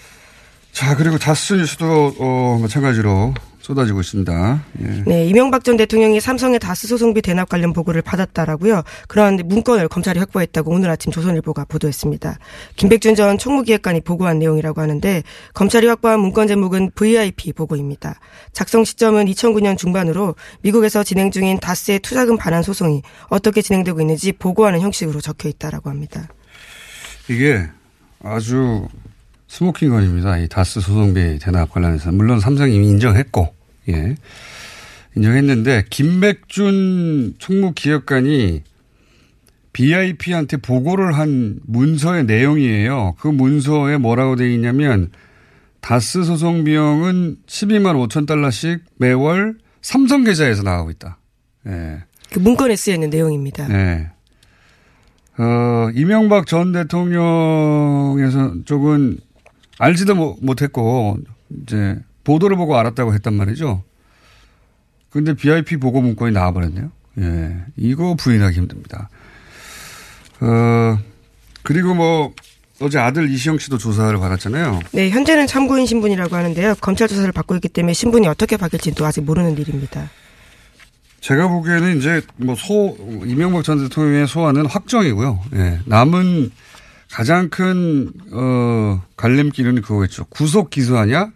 자 0.73 0.97
그리고 0.97 1.18
다스 1.18 1.54
뉴스도 1.54 2.16
어, 2.18 2.59
마찬가지로 2.61 3.35
쏟아지고 3.62 4.00
있습니다. 4.00 4.64
예. 4.81 5.04
네, 5.07 5.26
이명박 5.26 5.62
전 5.62 5.76
대통령이 5.76 6.21
삼성의 6.21 6.59
다스 6.59 6.88
소송비 6.88 7.23
대납 7.23 7.49
관련 7.49 7.73
보고를 7.73 8.02
받았다라고요. 8.02 8.83
그런 9.07 9.37
문건을 9.37 9.88
검찰이 9.88 10.19
확보했다고 10.19 10.73
오늘 10.73 10.90
아침 10.90 11.12
조선일보가 11.12 11.66
보도했습니다. 11.66 12.38
김백준 12.75 13.14
전 13.14 13.38
총무기획관이 13.38 14.00
보고한 14.00 14.40
내용이라고 14.40 14.81
하는데 14.81 15.23
검찰이 15.54 15.87
확보한 15.87 16.19
문건 16.19 16.49
제목은 16.49 16.90
VIP 16.97 17.52
보고입니다. 17.52 18.19
작성 18.52 18.83
시점은 18.83 19.26
2009년 19.26 19.78
중반으로 19.78 20.35
미국에서 20.62 21.04
진행 21.04 21.31
중인 21.31 21.61
다스의 21.61 22.00
투자금 22.00 22.37
반환 22.37 22.64
소송이 22.64 23.02
어떻게 23.28 23.62
진행되고 23.62 24.00
있는지 24.00 24.33
보고하는 24.33 24.81
형식으로 24.81 25.21
적혀 25.21 25.49
있다라고 25.49 25.88
합니다. 25.88 26.28
이게 27.28 27.69
아주 28.25 28.88
smoking 29.52 29.90
gun입니다. 29.90 30.38
이 30.38 30.49
다스 30.49 30.80
소송비 30.80 31.38
대납 31.38 31.71
관련해서. 31.73 32.11
물론 32.11 32.40
삼성이 32.40 32.76
이미 32.76 32.88
인정했고, 32.88 33.54
예. 33.90 34.14
인정했는데, 35.14 35.85
김백준 35.90 37.35
총무기획관이 37.37 38.62
VIP한테 39.75 40.57
보고를 40.56 41.18
한 41.18 41.61
문서의 41.66 42.25
내용이에요. 42.25 43.16
그 43.18 43.28
문서에 43.28 43.99
뭐라고 43.99 44.37
되어 44.37 44.49
있냐면, 44.49 45.11
다스 45.82 46.25
소송 46.25 46.64
비용은 46.64 47.37
12만 47.47 48.09
5천 48.09 48.26
달러씩 48.26 48.82
매월 48.97 49.59
삼성 49.82 50.25
계좌에서 50.25 50.62
나가고 50.62 50.90
있다. 50.92 51.18
예. 51.66 51.99
그 52.30 52.38
문건에 52.38 52.75
쓰여 52.75 52.94
있는 52.94 53.11
내용입니다. 53.11 53.68
네. 53.68 54.09
어, 55.37 55.90
이명박 55.94 56.47
전 56.47 56.73
대통령에서 56.73 58.54
쪽은 58.64 59.18
알지도 59.79 60.37
못했고, 60.41 61.19
이제, 61.62 61.99
보도를 62.25 62.57
보고 62.57 62.76
알았다고 62.79 63.14
했단 63.14 63.35
말이죠. 63.35 63.83
근데 65.11 65.35
BIP 65.35 65.76
보고 65.76 66.00
문건이 66.00 66.33
나와버렸네요. 66.33 66.91
예. 67.21 67.57
이거 67.76 68.14
부인하기 68.14 68.57
힘듭니다. 68.57 69.11
어, 70.41 70.99
그리고 71.62 71.95
뭐, 71.95 72.33
어제 72.81 72.99
아들 72.99 73.31
이시영 73.31 73.59
씨도 73.59 73.79
조사를 73.79 74.19
받았잖아요. 74.19 74.81
네, 74.93 75.11
현재는 75.11 75.47
참고인 75.47 75.87
신분이라고 75.87 76.35
하는데요. 76.35 76.75
검찰 76.81 77.07
조사를 77.07 77.31
받고 77.31 77.55
있기 77.57 77.69
때문에 77.69 77.93
신분이 77.93 78.26
어떻게 78.26 78.57
바뀔지도 78.57 79.07
아직 79.07 79.21
모르는 79.21 79.57
일입니다. 79.57 80.11
제가 81.21 81.47
보기에는 81.47 81.99
이제 81.99 82.21
뭐 82.37 82.57
소, 82.57 82.97
이명박 83.25 83.62
전 83.62 83.79
대통령의 83.79 84.26
소환은 84.26 84.67
확정이고요. 84.67 85.41
예. 85.55 85.79
남은 85.87 86.50
가장 87.12 87.50
큰, 87.50 88.11
어, 88.33 89.02
갈림길은 89.16 89.83
그거겠죠. 89.83 90.25
구속 90.31 90.71
기소하냐? 90.71 91.31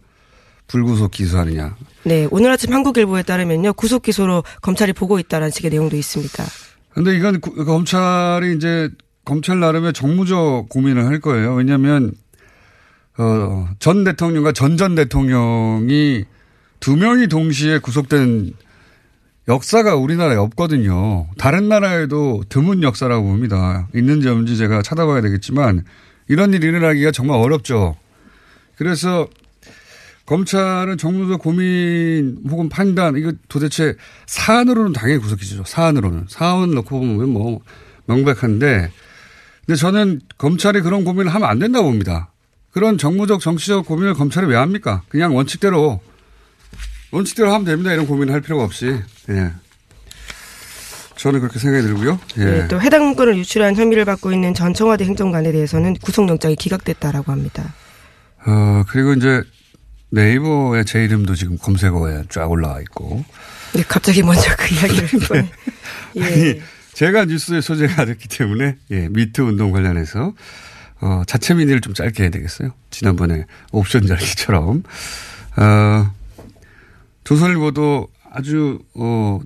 불구속 0.68 1.10
기소하느냐. 1.10 1.76
네, 2.04 2.26
오늘 2.30 2.50
아침 2.50 2.72
한국일보에 2.72 3.22
따르면요. 3.22 3.74
구속 3.74 4.02
기소로 4.02 4.42
검찰이 4.62 4.94
보고 4.94 5.18
있다는 5.18 5.50
식의 5.50 5.70
내용도 5.70 5.96
있습니다. 5.96 6.44
근데 6.94 7.14
이건 7.14 7.40
구, 7.40 7.64
검찰이 7.64 8.56
이제 8.56 8.88
검찰 9.24 9.60
나름의 9.60 9.92
정무적 9.92 10.70
고민을 10.70 11.04
할 11.04 11.20
거예요. 11.20 11.54
왜냐하면 11.54 12.12
어, 13.18 13.68
전 13.78 14.02
대통령과 14.02 14.52
전전 14.52 14.94
대통령이 14.94 16.24
두 16.80 16.96
명이 16.96 17.28
동시에 17.28 17.78
구속된 17.80 18.54
역사가 19.48 19.94
우리나라에 19.94 20.36
없거든요. 20.36 21.28
다른 21.38 21.68
나라에도 21.68 22.42
드문 22.48 22.82
역사라고 22.82 23.26
봅니다. 23.26 23.88
있는지 23.94 24.28
없는지 24.28 24.56
제가 24.56 24.82
찾아봐야 24.82 25.20
되겠지만 25.20 25.84
이런 26.28 26.52
일이 26.52 26.66
일어나기가 26.66 27.12
정말 27.12 27.38
어렵죠. 27.38 27.96
그래서 28.76 29.28
검찰은 30.26 30.98
정무적 30.98 31.40
고민 31.40 32.38
혹은 32.50 32.68
판단 32.68 33.16
이거 33.16 33.32
도대체 33.48 33.94
사안으로는 34.26 34.92
당연히 34.92 35.20
구속기죠. 35.20 35.62
사안으로는 35.64 36.26
사안 36.28 36.72
넣고 36.72 36.98
보면 36.98 37.28
뭐 37.28 37.60
명백한데 38.06 38.90
근데 39.64 39.76
저는 39.76 40.20
검찰이 40.38 40.80
그런 40.80 41.04
고민을 41.04 41.32
하면 41.32 41.48
안 41.48 41.60
된다고 41.60 41.86
봅니다. 41.86 42.32
그런 42.72 42.98
정무적 42.98 43.40
정치적 43.40 43.86
고민을 43.86 44.14
검찰이 44.14 44.46
왜 44.48 44.56
합니까? 44.56 45.02
그냥 45.08 45.36
원칙대로 45.36 46.00
원칙대로 47.16 47.52
하면 47.52 47.64
됩니다. 47.64 47.92
이런 47.92 48.06
고민을 48.06 48.34
할 48.34 48.40
필요가 48.42 48.64
없이. 48.64 49.00
예. 49.30 49.52
저는 51.16 51.40
그렇게 51.40 51.58
생각이 51.58 51.82
들고요. 51.86 52.20
예. 52.38 52.44
네, 52.44 52.68
또 52.68 52.80
해당 52.80 53.04
문건을 53.06 53.38
유출한 53.38 53.74
혐의를 53.74 54.04
받고 54.04 54.32
있는 54.32 54.52
전 54.52 54.74
청와대 54.74 55.04
행정관에 55.06 55.50
대해서는 55.50 55.94
구속영장이 55.94 56.56
기각됐다라고 56.56 57.32
합니다. 57.32 57.74
어, 58.46 58.84
그리고 58.88 59.14
이제 59.14 59.42
네이버에 60.10 60.84
제 60.84 61.04
이름도 61.04 61.34
지금 61.34 61.56
검색어에 61.56 62.24
쫙 62.28 62.50
올라와 62.50 62.80
있고. 62.82 63.24
네, 63.72 63.82
갑자기 63.88 64.22
먼저 64.22 64.54
그 64.56 64.74
이야기를 64.74 65.08
네. 65.32 65.50
예. 66.16 66.22
아니, 66.22 66.60
제가 66.92 67.24
뉴스에 67.24 67.62
소재가 67.62 68.04
됐기 68.04 68.28
때문에 68.28 68.76
예, 68.90 69.08
미투 69.08 69.42
운동 69.42 69.72
관련해서 69.72 70.34
어, 71.00 71.22
자체 71.26 71.54
민의를 71.54 71.80
좀 71.80 71.94
짧게 71.94 72.24
해야 72.24 72.30
되겠어요. 72.30 72.72
지난번에 72.90 73.46
옵션 73.72 74.06
잘기처럼 74.06 74.82
어, 75.56 76.10
조선일보도 77.26 78.06
아주 78.30 78.78
어, 78.94 79.40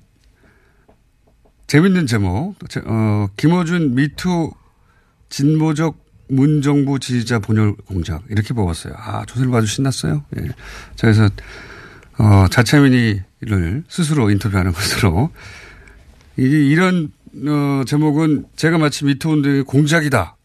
재밌는 1.66 2.06
제목. 2.06 2.54
어, 2.84 3.28
김어준 3.38 3.94
미투 3.94 4.52
진보적 5.30 5.98
문정부 6.28 7.00
지지자 7.00 7.38
분열 7.38 7.74
공작 7.86 8.22
이렇게 8.28 8.52
뽑았어요. 8.52 8.92
아 8.96 9.24
조선일보 9.24 9.56
아주 9.56 9.66
신났어요. 9.66 10.24
예. 10.36 10.48
자 10.94 11.10
그래서 11.10 11.28
어, 12.18 12.46
자체민의를 12.50 13.84
스스로 13.88 14.30
인터뷰하는 14.30 14.72
것으로 14.72 15.30
이, 16.38 16.42
이런 16.42 17.10
어, 17.46 17.84
제목은 17.86 18.44
제가 18.56 18.76
마치 18.76 19.06
미투 19.06 19.30
운동의 19.30 19.64
공작이다. 19.64 20.36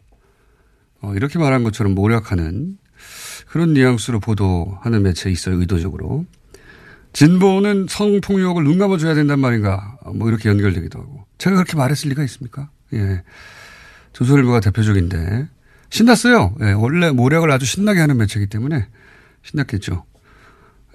어, 1.02 1.14
이렇게 1.16 1.38
말한 1.38 1.66
것처럼 1.66 1.96
모략하는 1.96 2.78
그런 3.48 3.74
뉘앙스로 3.74 4.22
보도하는 4.22 5.04
매체 5.04 5.30
있어요 5.30 5.60
의도적으로. 5.60 6.26
진보는 7.16 7.88
성폭력을 7.90 8.62
눈 8.66 8.78
감아줘야 8.78 9.14
된단 9.14 9.40
말인가. 9.40 9.98
뭐 10.14 10.28
이렇게 10.28 10.50
연결되기도 10.50 11.00
하고. 11.00 11.26
제가 11.38 11.56
그렇게 11.56 11.78
말했을 11.78 12.10
리가 12.10 12.22
있습니까? 12.26 12.70
예. 12.94 13.24
조선일보가 14.12 14.60
대표적인데. 14.60 15.48
신났어요. 15.90 16.56
예. 16.62 16.74
원래 16.74 17.12
모략을 17.12 17.52
아주 17.52 17.66
신나게 17.66 18.02
하는 18.02 18.18
매체이기 18.18 18.50
때문에 18.50 18.90
신났겠죠. 19.44 20.04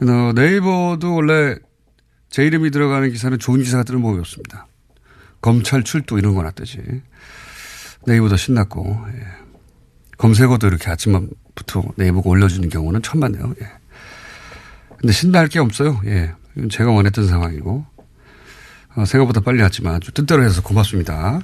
어, 0.03 0.33
네이버도 0.35 1.15
원래 1.15 1.57
제 2.29 2.45
이름이 2.45 2.71
들어가는 2.71 3.11
기사는 3.11 3.39
좋은 3.39 3.63
기사가 3.63 3.85
뜨는 3.85 4.03
법이 4.03 4.19
없습니다. 4.19 4.67
검찰 5.41 5.83
출두 5.85 6.19
이런 6.19 6.35
거나 6.35 6.51
뜨지. 6.51 6.83
네이버도 8.07 8.37
신났고, 8.37 9.07
예. 9.09 9.27
검색어도 10.19 10.67
이렇게 10.67 10.91
아침부터 10.91 11.83
네이버가 11.97 12.29
올려주는 12.29 12.69
경우는 12.69 13.01
봤네요. 13.21 13.55
예. 13.63 13.80
근데 15.01 15.13
신나할 15.13 15.49
게 15.49 15.59
없어요. 15.59 16.01
예. 16.05 16.35
제가 16.71 16.91
원했던 16.91 17.27
상황이고. 17.27 17.87
어, 18.97 19.05
생각보다 19.05 19.41
빨리 19.41 19.63
왔지만 19.63 20.01
좀 20.01 20.13
뜻대로 20.13 20.43
해서 20.45 20.63
고맙습니다. 20.63 21.41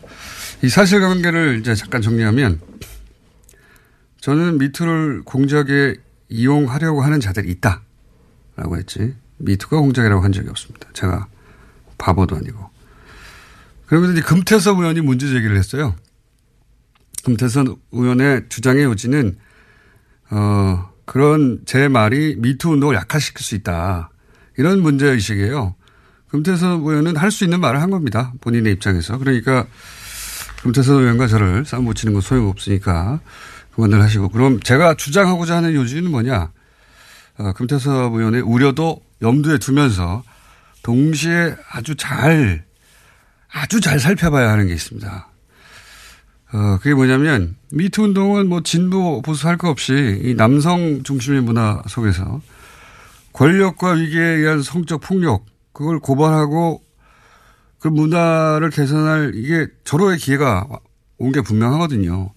이 0.63 0.69
사실관계를 0.69 1.61
이제 1.61 1.75
잠깐 1.75 2.03
정리하면 2.03 2.61
저는 4.21 4.59
미투를 4.59 5.23
공작에 5.25 5.95
이용하려고 6.29 7.03
하는 7.03 7.21
자들이 7.21 7.49
있다. 7.51 7.83
라고 8.57 8.77
했지. 8.77 9.15
미투가 9.39 9.79
공작이라고 9.79 10.23
한 10.23 10.33
적이 10.33 10.49
없습니다. 10.51 10.89
제가 10.93 11.29
바보도 11.99 12.37
아니고. 12.37 12.69
그러면서 13.87 14.15
이제 14.15 14.23
금태섭 14.23 14.79
의원이 14.79 15.01
문제 15.03 15.29
제기를 15.29 15.57
했어요. 15.57 15.95
금태섭 17.25 17.79
의원의 17.93 18.47
주장의 18.49 18.85
요지는, 18.85 19.39
어, 20.31 20.91
그런 21.07 21.61
제 21.65 21.89
말이 21.89 22.37
미투 22.39 22.71
운동을 22.73 22.95
약화시킬 22.97 23.43
수 23.43 23.55
있다. 23.55 24.11
이런 24.59 24.83
문제의식이에요. 24.83 25.75
금태섭 26.29 26.81
의원은 26.85 27.17
할 27.17 27.31
수 27.31 27.45
있는 27.45 27.61
말을 27.61 27.81
한 27.81 27.91
겁니다. 27.91 28.33
본인의 28.41 28.73
입장에서. 28.75 29.17
그러니까 29.17 29.67
금태섭 30.63 31.01
의원과 31.01 31.29
저를 31.29 31.65
싸움 31.65 31.85
붙이는 31.87 32.13
건 32.13 32.21
소용없으니까 32.21 33.21
그만들 33.75 34.03
하시고. 34.03 34.31
그럼 34.31 34.61
제가 34.61 34.95
주장하고자 34.95 35.57
하는 35.57 35.75
요지는 35.75 36.11
뭐냐. 36.11 36.51
어, 37.39 37.53
금태섭 37.53 38.15
의원의 38.15 38.41
우려도 38.43 39.01
염두에 39.23 39.59
두면서 39.59 40.25
동시에 40.83 41.55
아주 41.71 41.95
잘, 41.95 42.65
아주 43.53 43.81
잘 43.81 44.01
살펴봐야 44.01 44.51
하는 44.51 44.67
게 44.67 44.75
있습니다. 44.75 45.29
어, 46.57 46.79
그게 46.79 46.95
뭐냐면 46.95 47.55
미투 47.71 48.03
운동은 48.03 48.49
뭐 48.49 48.63
진보 48.63 49.21
보수 49.21 49.47
할 49.47 49.59
거 49.59 49.69
없이 49.69 50.21
이 50.25 50.35
남성 50.35 51.03
중심의 51.03 51.43
문화 51.43 51.83
속에서 51.87 52.41
권력과 53.35 53.93
위기에 53.93 54.23
의한 54.23 54.63
성적 54.63 55.03
폭력 55.03 55.45
그걸 55.75 55.99
고발하고 56.01 56.83
그 57.79 57.89
문화를 57.89 58.71
개선할 58.71 59.33
이게 59.35 59.67
절호의 59.85 60.17
기회가 60.19 60.67
온 61.19 61.33
게 61.33 61.43
분명하거든요. 61.43 62.33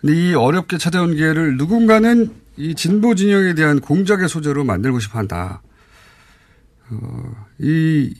근데 0.00 0.14
이 0.30 0.34
어렵게 0.34 0.78
찾아온 0.78 1.14
기회를 1.14 1.56
누군가는 1.56 2.32
이 2.56 2.74
진보 2.74 3.14
진영에 3.14 3.54
대한 3.54 3.80
공작의 3.80 4.28
소재로 4.28 4.64
만들고 4.64 4.98
싶어 5.00 5.18
한다. 5.20 5.62
어, 6.90 7.46
이, 7.60 8.12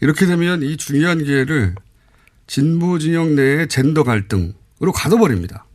이렇게 0.00 0.26
되면 0.26 0.62
이 0.62 0.76
중요한 0.76 1.22
기회를 1.24 1.74
진보 2.46 2.98
진영 2.98 3.34
내의 3.34 3.68
젠더 3.68 4.04
갈등 4.04 4.52
으로 4.82 4.92
가둬버립니다. 4.92 5.66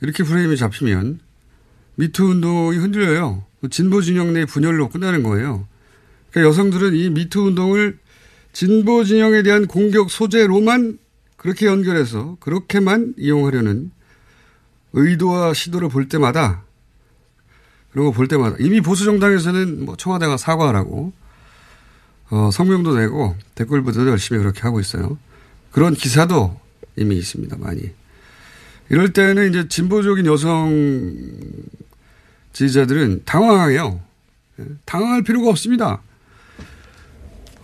이렇게 0.00 0.24
프레임이 0.24 0.56
잡히면 0.56 1.20
미투 1.94 2.24
운동이 2.24 2.76
흔들려요. 2.78 3.44
진보 3.70 4.02
진영 4.02 4.32
내 4.32 4.44
분열로 4.44 4.88
끝나는 4.88 5.22
거예요. 5.22 5.68
그러니까 6.30 6.48
여성들은 6.48 6.94
이 6.94 7.10
미투 7.10 7.42
운동을 7.42 7.98
진보 8.52 9.04
진영에 9.04 9.42
대한 9.42 9.66
공격 9.66 10.10
소재로만 10.10 10.98
그렇게 11.36 11.66
연결해서 11.66 12.36
그렇게만 12.40 13.14
이용하려는 13.18 13.92
의도와 14.94 15.54
시도를 15.54 15.88
볼 15.88 16.08
때마다 16.08 16.64
거볼 17.94 18.26
때마다 18.28 18.56
이미 18.58 18.80
보수 18.80 19.04
정당에서는 19.04 19.84
뭐 19.84 19.96
청와대가 19.96 20.36
사과하라고 20.36 21.12
어, 22.30 22.50
성명도 22.50 22.96
내고 22.96 23.36
댓글부도 23.54 24.08
열심히 24.08 24.40
그렇게 24.40 24.62
하고 24.62 24.80
있어요. 24.80 25.18
그런 25.70 25.94
기사도 25.94 26.61
이미 26.96 27.16
있습니다. 27.16 27.56
많이. 27.58 27.90
이럴 28.88 29.12
때는 29.12 29.50
이제 29.50 29.68
진보적인 29.68 30.26
여성 30.26 31.30
지지자들은 32.52 33.22
당황해요. 33.24 34.00
예, 34.60 34.64
당황할 34.84 35.22
필요가 35.22 35.48
없습니다. 35.50 36.02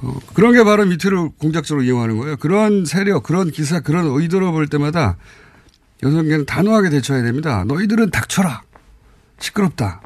어, 0.00 0.18
그런 0.34 0.52
게 0.52 0.64
바로 0.64 0.86
미투를 0.86 1.30
공작적으로 1.38 1.84
이용하는 1.84 2.16
거예요. 2.18 2.36
그런 2.36 2.84
세력, 2.84 3.24
그런 3.24 3.50
기사, 3.50 3.80
그런 3.80 4.06
의도를 4.06 4.50
볼 4.52 4.68
때마다 4.68 5.16
여성계는 6.02 6.46
단호하게 6.46 6.90
대처해야 6.90 7.24
됩니다. 7.24 7.64
너희들은 7.64 8.10
닥쳐라. 8.10 8.62
시끄럽다. 9.40 10.00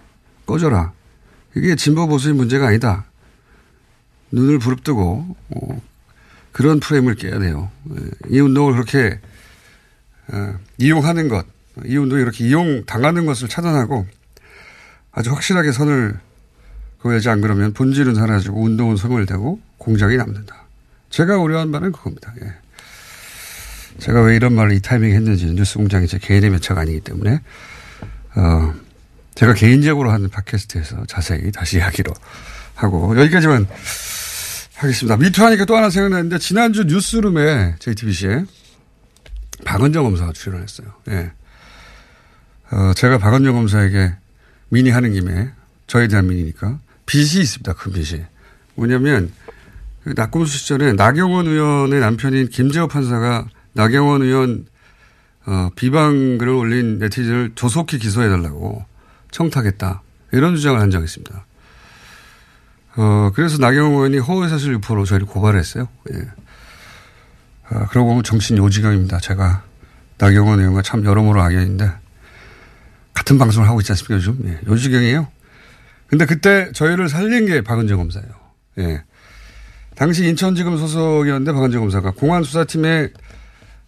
꺼져라. 0.46 0.92
이게 1.54 1.76
진보 1.76 2.06
보수의 2.06 2.34
문제가 2.34 2.68
아니다. 2.68 3.04
눈을 4.30 4.58
부릅뜨고 4.58 5.36
어, 5.50 5.71
그런 6.52 6.80
프레임을 6.80 7.14
깨야 7.14 7.38
돼요. 7.38 7.70
예, 7.90 8.10
이 8.28 8.40
운동을 8.40 8.74
그렇게 8.74 9.18
어, 10.28 10.54
이용하는 10.78 11.28
것, 11.28 11.46
이 11.84 11.96
운동이 11.96 12.22
이렇게 12.22 12.46
이용 12.46 12.84
당하는 12.84 13.26
것을 13.26 13.48
차단하고 13.48 14.06
아주 15.10 15.30
확실하게 15.30 15.72
선을 15.72 16.18
그어야지 17.00 17.28
안 17.28 17.40
그러면 17.40 17.72
본질은 17.72 18.14
사라지고 18.14 18.62
운동은 18.62 18.96
소멸되고 18.96 19.60
공장이 19.78 20.16
남는다. 20.16 20.62
제가 21.10 21.36
우려한 21.38 21.72
바는 21.72 21.92
그겁니다. 21.92 22.32
예. 22.42 22.52
제가 23.98 24.22
왜 24.22 24.36
이런 24.36 24.54
말을 24.54 24.72
이 24.72 24.80
타이밍에 24.80 25.14
했는지는 25.14 25.56
뉴스 25.56 25.76
공장이 25.76 26.06
제 26.06 26.18
개인의 26.18 26.50
매체가 26.50 26.80
아니기 26.80 27.00
때문에, 27.00 27.40
어, 28.36 28.74
제가 29.34 29.52
개인적으로 29.54 30.10
하는 30.10 30.30
팟캐스트에서 30.30 31.04
자세히 31.06 31.52
다시 31.52 31.76
이야기로 31.76 32.12
하고, 32.74 33.18
여기까지만 33.18 33.66
하겠습니다. 34.82 35.16
미투 35.16 35.44
하니까 35.44 35.64
또 35.64 35.76
하나 35.76 35.90
생각나는데, 35.90 36.38
지난주 36.38 36.84
뉴스룸에 36.84 37.76
JTBC에 37.78 38.44
박은정 39.64 40.04
검사가 40.04 40.32
출연을 40.32 40.62
했어요. 40.62 40.88
예. 41.08 41.32
어, 42.70 42.92
제가 42.94 43.18
박은정 43.18 43.54
검사에게 43.54 44.14
미니 44.68 44.90
하는 44.90 45.12
김에, 45.12 45.50
저에 45.86 46.08
대한 46.08 46.26
미니니까, 46.26 46.80
빚이 47.06 47.40
있습니다. 47.40 47.72
큰 47.74 47.92
빚이. 47.92 48.24
뭐냐면, 48.74 49.32
그 50.04 50.14
낙검수 50.16 50.58
시절에 50.58 50.92
나경원 50.94 51.46
의원의 51.46 52.00
남편인 52.00 52.48
김재호 52.48 52.88
판사가 52.88 53.46
나경원 53.72 54.22
의원 54.22 54.66
어, 55.44 55.70
비방글을 55.74 56.52
올린 56.52 56.98
네티즌을 56.98 57.52
조속히 57.54 57.98
기소해달라고 57.98 58.84
청탁했다. 59.32 60.02
이런 60.32 60.56
주장을 60.56 60.80
한 60.80 60.90
적이 60.90 61.04
있습니다. 61.04 61.46
어, 62.96 63.30
그래서 63.34 63.58
나경원 63.58 63.92
의원이 63.92 64.18
허위사실 64.18 64.72
유포로 64.74 65.04
저희를 65.04 65.26
고발했어요. 65.26 65.88
예. 66.12 66.18
아, 67.68 67.86
그러고 67.86 68.10
보면 68.10 68.22
정신 68.22 68.58
요지경입니다. 68.58 69.18
제가 69.18 69.62
나경원 70.18 70.60
의원과 70.60 70.82
참 70.82 71.04
여러모로 71.04 71.40
악연인데 71.40 71.90
같은 73.14 73.38
방송을 73.38 73.68
하고 73.68 73.80
있지 73.80 73.92
않습니까 73.92 74.16
요즘? 74.16 74.38
예. 74.46 74.60
요지경이에요. 74.66 75.28
근데 76.06 76.26
그때 76.26 76.70
저희를 76.72 77.08
살린 77.08 77.46
게 77.46 77.62
박은정 77.62 77.96
검사예요. 77.96 78.28
예. 78.78 79.02
당시 79.94 80.26
인천지검 80.26 80.76
소속이었는데 80.76 81.52
박은정 81.52 81.80
검사가 81.80 82.12
공안수사팀에 82.12 83.10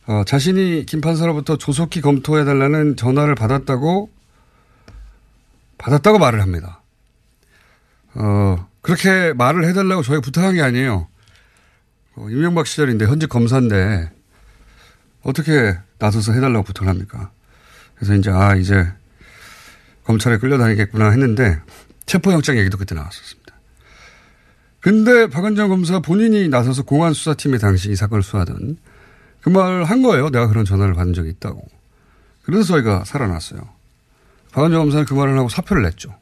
어, 0.07 0.23
자신이 0.27 0.85
김 0.87 1.01
판사로부터 1.01 1.57
조속히 1.57 2.01
검토해달라는 2.01 2.97
전화를 2.97 3.35
받았다고 3.35 4.11
받았다고 5.79 6.19
말을 6.19 6.41
합니다. 6.41 6.81
어, 8.15 8.67
그렇게 8.85 9.33
말을 9.33 9.65
해달라고 9.65 10.03
저희 10.03 10.21
부탁한 10.21 10.55
게 10.55 10.61
아니에요. 10.61 11.09
어, 12.17 12.27
이명박 12.29 12.67
시절인데 12.67 13.07
현직 13.07 13.31
검사인데 13.31 14.11
어떻게 15.23 15.75
나서서 15.99 16.33
해달라고 16.33 16.65
부탁을 16.65 16.89
합니까? 16.89 17.31
그래서 17.95 18.15
이제 18.15 18.31
아 18.31 18.55
이제 18.55 18.87
검찰에 20.05 20.37
끌려다니겠구나 20.37 21.09
했는데 21.13 21.59
체포영장 22.05 22.59
얘기도 22.59 22.77
그때 22.77 22.95
나왔었습니다. 22.95 23.55
근데 24.81 25.29
박은정 25.29 25.71
검사 25.71 26.01
본인이 26.01 26.49
나서서 26.49 26.83
공안수사팀에 26.83 27.57
당시 27.57 27.91
이 27.91 27.97
사건을 27.97 28.23
수사하던 28.23 28.77
그 29.41 29.49
말을 29.49 29.85
한 29.85 30.03
거예요. 30.03 30.29
내가 30.29 30.47
그런 30.47 30.67
전화를 30.67 30.93
받은 30.93 31.15
적이 31.15 31.31
있다고. 31.31 31.67
그래서 32.43 32.65
저희가 32.65 33.05
살아났어요. 33.07 33.67
박은정 34.53 34.83
검사는 34.83 35.07
그 35.07 35.15
말을 35.15 35.39
하고 35.39 35.49
사표를 35.49 35.85
냈죠. 35.85 36.15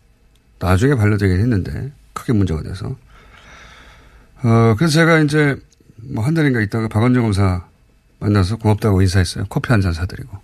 나중에 0.61 0.95
반려되긴 0.95 1.41
했는데 1.41 1.93
크게 2.13 2.33
문제가 2.33 2.63
돼서. 2.63 2.97
어, 4.43 4.75
그래서 4.77 4.93
제가 4.95 5.21
이제 5.21 5.57
뭐 5.97 6.25
한 6.25 6.35
달인가 6.35 6.61
있다가 6.61 6.89
박은정 6.89 7.23
검사 7.23 7.65
만나서 8.19 8.57
고맙다고 8.57 9.03
인사했어요. 9.03 9.47
커피 9.49 9.73
한 9.73 9.81
잔 9.81 9.93
사드리고. 9.93 10.39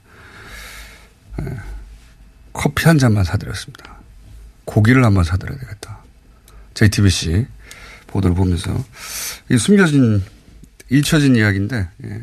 네. 1.39 1.57
커피 2.53 2.87
한 2.87 2.99
잔만 2.99 3.25
사드렸습니다. 3.25 3.99
고기를 4.65 5.05
한번 5.05 5.25
사드려야 5.25 5.59
되겠다. 5.59 5.99
JTBC 6.75 7.47
보도를 8.09 8.35
보면서 8.37 8.77
이 9.51 9.57
숨겨진 9.59 10.23
잊혀진 10.91 11.37
이야기인데 11.37 11.89
예. 12.05 12.23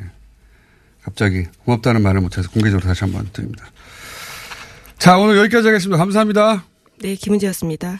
갑자기 1.03 1.45
고맙다는 1.65 2.01
말을 2.01 2.21
못해서 2.21 2.49
공개적으로 2.49 2.86
다시 2.88 3.03
한번 3.03 3.29
드립니다. 3.31 3.65
자, 4.97 5.17
오늘 5.17 5.38
여기까지 5.38 5.67
하겠습니다. 5.67 5.97
감사합니다. 5.97 6.65
네, 7.01 7.15
김은지였습니다. 7.15 7.99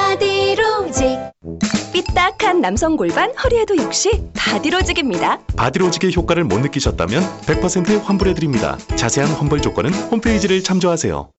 삐딱한 1.93 2.59
남성 2.59 2.97
골반 2.97 3.31
허리에도 3.41 3.77
역시 3.77 4.11
바디로직입니다. 4.35 5.39
바디로직의 5.55 6.13
효과를 6.15 6.43
못 6.43 6.59
느끼셨다면 6.59 7.23
100% 7.45 8.03
환불해드립니다. 8.03 8.77
자세한 8.97 9.31
환불 9.31 9.61
조건은 9.61 9.93
홈페이지를 9.93 10.61
참조하세요. 10.63 11.29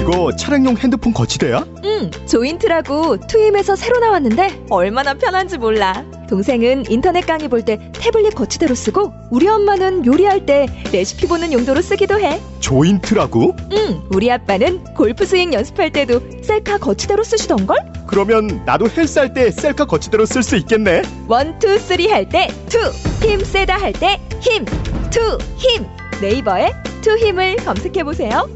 이거 0.00 0.36
차량용 0.36 0.76
핸드폰 0.76 1.12
거치대야? 1.14 1.64
응, 1.84 2.10
조인트라고 2.26 3.18
투힘에서 3.26 3.74
새로 3.74 3.98
나왔는데 4.00 4.66
얼마나 4.70 5.14
편한지 5.14 5.56
몰라. 5.58 6.04
동생은 6.28 6.84
인터넷 6.90 7.22
강의 7.26 7.48
볼 7.48 7.62
때 7.64 7.78
태블릿 7.92 8.34
거치대로 8.34 8.74
쓰고 8.74 9.12
우리 9.30 9.48
엄마는 9.48 10.04
요리할 10.04 10.44
때 10.46 10.66
레시피 10.92 11.26
보는 11.26 11.52
용도로 11.52 11.80
쓰기도 11.80 12.20
해. 12.20 12.38
조인트라고? 12.60 13.56
응, 13.72 14.02
우리 14.10 14.30
아빠는 14.30 14.84
골프 14.94 15.24
스윙 15.24 15.52
연습할 15.54 15.90
때도 15.90 16.20
셀카 16.42 16.78
거치대로 16.78 17.24
쓰시던걸? 17.24 18.03
그러면 18.18 18.62
나도 18.64 18.88
헬스 18.88 19.18
할 19.18 19.34
때 19.34 19.50
셀카 19.50 19.86
거치대로 19.86 20.24
쓸 20.24 20.44
수 20.44 20.54
있겠네. 20.56 21.02
one, 21.26 21.58
two, 21.58 21.76
three 21.80 22.06
할 22.08 22.28
때 22.28 22.46
two, 22.68 22.78
힘 23.26 23.40
세다 23.40 23.74
할 23.76 23.92
때 23.92 24.20
힘, 24.40 24.64
투, 25.10 25.36
힘. 25.56 25.84
네이버에 26.22 26.72
투 27.02 27.16
힘을 27.18 27.56
검색해 27.56 28.04
보세요. 28.04 28.48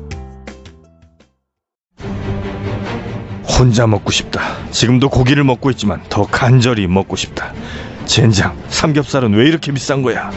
혼자 3.58 3.88
먹고 3.88 4.12
싶다. 4.12 4.40
지금도 4.70 5.08
고기를 5.08 5.42
먹고 5.42 5.72
있지만 5.72 6.04
더 6.08 6.22
간절히 6.24 6.86
먹고 6.86 7.16
싶다. 7.16 7.52
젠장, 8.06 8.56
삼겹살은 8.68 9.34
왜 9.34 9.48
이렇게 9.48 9.72
비싼 9.72 10.02
거야? 10.02 10.30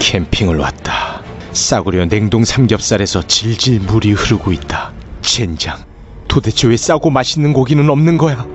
캠핑을 0.00 0.56
왔다. 0.58 1.22
싸구려 1.52 2.06
냉동 2.06 2.44
삼겹살에서 2.44 3.22
질질 3.24 3.78
물이 3.82 4.14
흐르고 4.14 4.50
있다. 4.50 4.92
젠장. 5.22 5.87
도대체 6.28 6.68
왜 6.68 6.76
싸고 6.76 7.10
맛있는 7.10 7.52
고기는 7.52 7.88
없는 7.88 8.18
거야? 8.18 8.46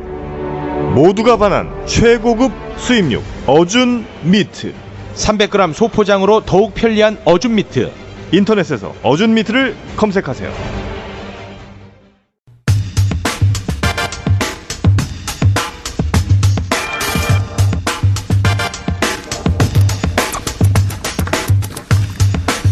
모두가 0.95 1.37
반한 1.37 1.85
최고급 1.85 2.51
수입육 2.77 3.23
어준 3.47 4.05
미트 4.23 4.73
300g 5.15 5.73
소포장으로 5.73 6.41
더욱 6.45 6.73
편리한 6.73 7.17
어준 7.25 7.55
미트. 7.55 7.91
인터넷에서 8.31 8.93
어준 9.03 9.33
미트를 9.35 9.75
검색하세요. 9.95 10.51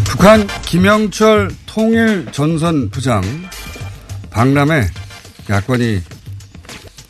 북한 0.05 0.47
김영철 0.65 1.49
통일 1.65 2.27
전선 2.31 2.89
부장 2.91 3.23
박람회 4.31 4.87
야권이 5.49 6.01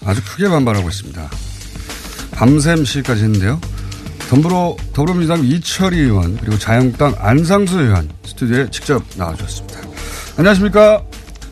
아주 0.05 0.21
크게 0.23 0.49
반발하고 0.49 0.89
있습니다. 0.89 1.29
밤샘 2.31 2.84
시까지 2.86 3.23
했는데요. 3.23 3.62
더불어, 4.29 4.75
더불어민주당 4.93 5.43
이철희 5.45 5.99
의원 5.99 6.38
그리고 6.38 6.57
자유한국당 6.57 7.15
안상수 7.19 7.79
의원 7.79 8.10
스튜디오에 8.25 8.69
직접 8.71 9.03
나와주셨습니다. 9.17 9.81
안녕하십니까? 10.38 11.03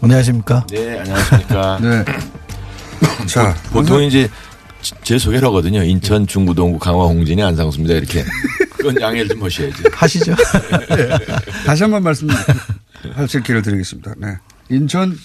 안녕하십니까? 0.01 0.65
네, 0.71 0.99
안녕하십니까? 0.99 1.79
네. 1.83 2.05
자, 3.27 3.53
보통 3.71 4.01
이제 4.01 4.29
제 5.03 5.19
소개를 5.19 5.47
하거든요. 5.49 5.83
인천 5.83 6.25
중구동구 6.25 6.79
강화 6.79 7.03
홍진이 7.03 7.43
안상수입니다. 7.43 7.95
이렇게. 7.95 8.23
그건 8.77 8.99
양해를 8.99 9.27
좀 9.27 9.43
하셔야지. 9.43 9.83
하시죠. 9.91 10.35
네. 10.95 11.09
다시 11.67 11.83
한 11.83 11.91
번 11.91 12.01
말씀 12.01 12.29
하실 13.13 13.43
기회를 13.43 13.61
드리겠습니다. 13.61 14.13
네. 14.17 14.35
인천 14.69 15.17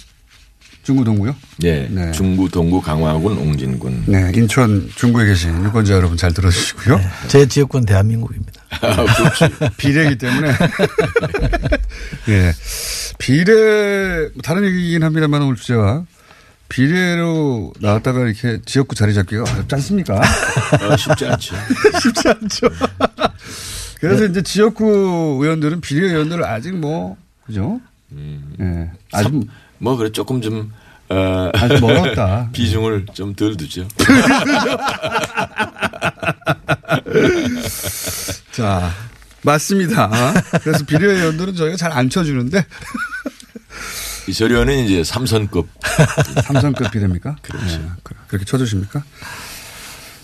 중구 0.85 1.03
동구요? 1.03 1.35
네. 1.59 1.89
네. 1.91 2.13
중구, 2.13 2.51
동구, 2.51 2.81
강화군, 2.83 3.39
옹진군. 3.39 4.05
네. 4.07 4.31
인천 4.35 4.89
중구에 4.95 5.27
계신 5.27 5.65
유권자 5.65 5.95
여러분 5.95 6.17
잘 6.19 6.33
들어주시고요. 6.35 6.99
네. 6.99 7.05
제 7.27 7.47
지역군 7.47 7.87
대한민국입니다. 7.87 8.63
아. 8.83 9.07
비례이기 9.79 10.19
때문에. 10.19 10.49
예. 12.29 12.53
비례, 13.19 14.29
다른 14.43 14.65
얘기긴 14.67 15.03
합니다만 15.03 15.41
오늘 15.41 15.57
주제와 15.57 16.05
비례로 16.69 17.73
나왔다가 17.81 18.21
이렇게 18.21 18.61
지역구 18.67 18.95
자리 18.95 19.15
잡기가 19.15 19.43
어렵지 19.43 19.75
않습니까? 19.77 20.17
어, 20.17 20.97
쉽지 20.97 21.25
않죠. 21.27 21.57
쉽지 22.03 22.29
않죠. 22.29 22.69
그래서 24.01 24.25
네. 24.25 24.31
이제 24.31 24.43
지역구 24.43 25.39
의원들은 25.41 25.81
비례 25.81 26.09
의원들을 26.09 26.45
아직 26.45 26.75
뭐, 26.75 27.17
그죠? 27.47 27.81
음. 28.13 28.55
예. 28.61 29.23
삼, 29.23 29.45
뭐 29.79 29.97
그래 29.97 30.11
조금 30.13 30.41
좀 30.41 30.73
어, 31.09 31.51
아주 31.55 31.81
멀었다. 31.81 32.49
비중을 32.53 33.07
좀 33.15 33.35
덜 33.35 33.57
두죠. 33.57 33.87
자, 38.53 38.91
맞습니다. 39.43 40.11
그래서 40.63 40.85
비례 40.85 41.13
의원들은 41.13 41.55
저희가 41.55 41.77
잘 41.77 41.93
안 41.93 42.09
쳐주는데. 42.11 42.65
이 44.27 44.33
저련은 44.33 44.87
이제 44.87 45.05
삼선급. 45.05 45.69
삼선급 46.45 46.91
비례입니까? 46.91 47.37
그렇죠. 47.43 47.67
네, 47.79 47.89
그렇게 48.27 48.45
쳐주십니까? 48.47 49.05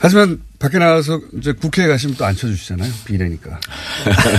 하지만 0.03 0.41
밖에 0.59 0.79
나와서 0.79 1.21
이제 1.39 1.53
국회에 1.53 1.87
가시면 1.87 2.17
또 2.17 2.25
안 2.25 2.35
쳐주시잖아요. 2.35 2.91
비례니까. 3.05 3.61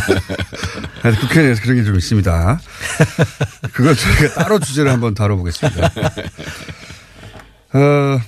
국회 1.22 1.42
내에서 1.44 1.62
그런 1.62 1.78
게 1.78 1.84
좀 1.84 1.96
있습니다. 1.96 2.60
그걸 3.72 3.96
저희가 3.96 4.34
따로 4.44 4.60
주제를 4.60 4.92
한번 4.92 5.14
다뤄보겠습니다. 5.14 5.92
어, 7.74 8.20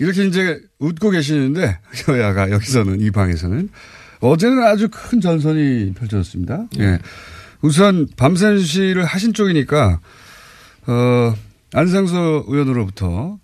이렇게 0.00 0.24
이제 0.26 0.60
웃고 0.80 1.10
계시는데 1.10 1.78
여야가 2.08 2.50
여기서는 2.50 3.00
이 3.00 3.10
방에서는 3.10 3.68
어제는 4.20 4.62
아주 4.64 4.88
큰 4.90 5.20
전선이 5.20 5.94
펼쳐졌습니다. 5.94 6.64
예. 6.78 6.90
네. 6.92 6.98
우선 7.62 8.08
밤샘 8.16 8.58
씨를 8.58 9.04
하신 9.04 9.34
쪽이니까 9.34 10.00
어, 10.86 11.34
안상수 11.72 12.44
의원으로부터 12.48 13.38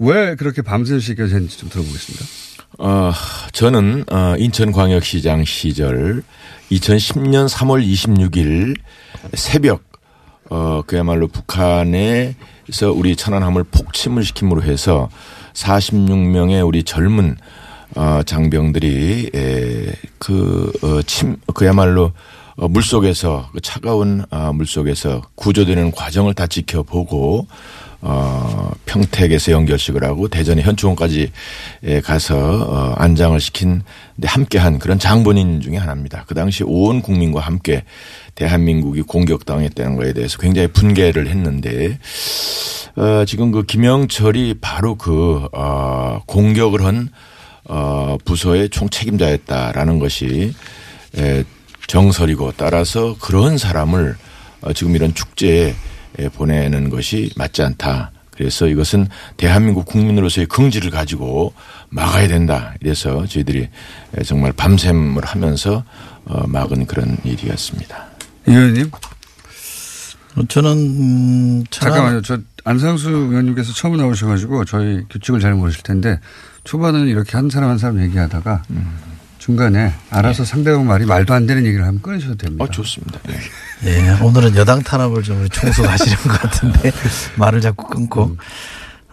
왜 0.00 0.34
그렇게 0.34 0.62
씨가 0.98 1.26
됐는지 1.26 1.58
좀 1.58 1.68
들어보겠습니다. 1.68 2.24
어, 2.78 3.12
저는 3.52 4.04
어, 4.10 4.34
인천광역시장 4.38 5.44
시절 5.44 6.22
2010년 6.72 7.46
3월 7.50 7.86
26일 7.86 8.76
새벽 9.34 9.82
어, 10.48 10.80
그야말로 10.86 11.28
북한에서 11.28 12.92
우리 12.94 13.14
천안함을 13.14 13.64
폭침을 13.64 14.24
시킴으로 14.24 14.62
해서 14.62 15.10
46명의 15.52 16.66
우리 16.66 16.82
젊은 16.82 17.36
어, 17.94 18.22
장병들이 18.24 19.30
에, 19.34 19.92
그, 20.18 20.72
어, 20.82 21.02
침, 21.02 21.36
그야말로 21.54 22.12
어, 22.56 22.68
물 22.68 22.82
속에서 22.82 23.50
그 23.52 23.60
차가운 23.60 24.24
어, 24.30 24.52
물 24.54 24.66
속에서 24.66 25.22
구조되는 25.34 25.90
과정을 25.92 26.34
다 26.34 26.46
지켜보고 26.46 27.46
어, 28.02 28.72
평택에서 28.86 29.52
연결식을 29.52 30.04
하고 30.04 30.28
대전의 30.28 30.64
현충원까지 30.64 31.30
가서 32.02 32.36
어, 32.36 32.94
안장을 32.96 33.38
시킨 33.40 33.82
함께한 34.22 34.78
그런 34.78 34.98
장본인 34.98 35.60
중의 35.60 35.78
하나입니다. 35.78 36.24
그 36.26 36.34
당시 36.34 36.64
온 36.64 37.02
국민과 37.02 37.40
함께 37.40 37.84
대한민국이 38.34 39.02
공격당했다는 39.02 39.96
것에 39.96 40.12
대해서 40.12 40.38
굉장히 40.38 40.68
분개를 40.68 41.26
했는데 41.28 41.98
어, 42.96 43.24
지금 43.26 43.52
그 43.52 43.64
김영철이 43.64 44.56
바로 44.60 44.96
그 44.96 45.46
어, 45.52 46.20
공격을 46.26 46.84
한 46.84 47.08
어, 47.64 48.16
부서의 48.24 48.70
총 48.70 48.88
책임자였다라는 48.88 49.98
것이 49.98 50.52
에, 51.16 51.44
정설이고 51.86 52.54
따라서 52.56 53.16
그런 53.20 53.58
사람을 53.58 54.16
어, 54.62 54.72
지금 54.72 54.96
이런 54.96 55.14
축제에 55.14 55.74
보내는 56.34 56.90
것이 56.90 57.30
맞지 57.36 57.62
않다. 57.62 58.12
그래서 58.32 58.66
이것은 58.66 59.06
대한민국 59.36 59.84
국민으로서의 59.84 60.46
긍지를 60.46 60.90
가지고 60.90 61.52
막아야 61.90 62.26
된다. 62.26 62.74
이래서 62.80 63.26
저희들이 63.26 63.68
정말 64.24 64.52
밤샘을 64.52 65.22
하면서 65.24 65.84
어, 66.24 66.46
막은 66.46 66.86
그런 66.86 67.18
일이었습니다. 67.24 68.06
의원님? 68.46 68.90
저는 70.48 70.70
음, 70.72 71.64
잠깐만요. 71.70 72.22
저 72.22 72.38
안상수 72.64 73.10
의원님께서 73.10 73.72
처음 73.72 73.96
나오셔가지고 73.96 74.64
저희 74.64 75.02
규칙을 75.10 75.40
잘 75.40 75.54
모르실 75.54 75.82
텐데 75.82 76.18
초반에는 76.64 77.08
이렇게 77.08 77.36
한 77.36 77.50
사람 77.50 77.70
한 77.70 77.78
사람 77.78 78.00
얘기하다가 78.00 78.62
음. 78.70 79.09
중간에 79.50 79.92
알아서 80.10 80.44
네. 80.44 80.48
상대방 80.48 80.86
말이 80.86 81.04
말도 81.06 81.34
안 81.34 81.46
되는 81.46 81.66
얘기를 81.66 81.84
하면 81.84 82.00
끊으셔도 82.00 82.36
됩니다. 82.36 82.64
어, 82.64 82.68
좋습니다. 82.68 83.18
네. 83.26 83.38
네. 83.82 84.20
오늘은 84.22 84.54
여당 84.54 84.80
탄압을 84.80 85.24
좀 85.24 85.48
총수하시는 85.48 86.16
것 86.18 86.40
같은데 86.40 86.92
말을 87.36 87.60
자꾸 87.60 87.88
끊고. 87.88 88.36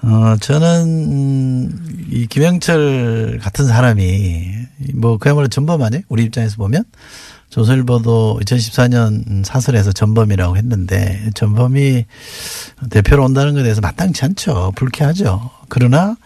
어, 0.03 0.35
저는, 0.39 0.83
음, 0.85 2.07
이 2.11 2.27
김영철 2.27 3.39
같은 3.41 3.65
사람이 3.65 4.53
뭐 4.93 5.17
그야말로 5.17 5.47
전범 5.47 5.81
아니에요? 5.81 6.03
우리 6.07 6.23
입장에서 6.23 6.57
보면. 6.57 6.83
조선일보도 7.49 8.41
2014년 8.43 9.43
사설에서 9.45 9.93
전범이라고 9.93 10.57
했는데 10.57 11.29
전범이 11.33 12.05
대표로 12.89 13.23
온다는 13.23 13.53
것에 13.53 13.63
대해서 13.63 13.81
마땅치 13.81 14.25
않죠. 14.25 14.73
불쾌하죠. 14.75 15.49
그러나 15.69 16.17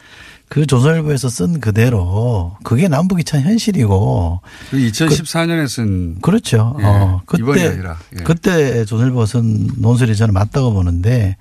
그 0.51 0.65
조선일보에서 0.65 1.29
쓴 1.29 1.61
그대로 1.61 2.57
그게 2.63 2.89
남북 2.89 3.21
이천 3.21 3.39
현실이고. 3.39 4.41
그 4.69 4.77
2014년에 4.77 5.65
쓴. 5.69 6.19
그 6.21 6.29
렇죠. 6.29 6.75
예, 6.81 6.83
어, 6.83 7.21
그때 7.25 7.67
아니라, 7.69 7.97
예. 8.19 8.23
그때 8.23 8.83
조선일보 8.83 9.25
쓴 9.25 9.69
논술이 9.77 10.13
저는 10.13 10.33
맞다고 10.33 10.73
보는데 10.73 11.37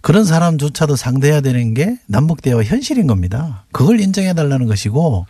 그런 0.00 0.24
사람조차도 0.24 0.96
상대해야 0.96 1.42
되는 1.42 1.74
게 1.74 1.98
남북 2.06 2.40
대화 2.40 2.62
현실인 2.62 3.06
겁니다. 3.06 3.66
그걸 3.72 4.00
인정해 4.00 4.32
달라는 4.32 4.66
것이고 4.68 5.26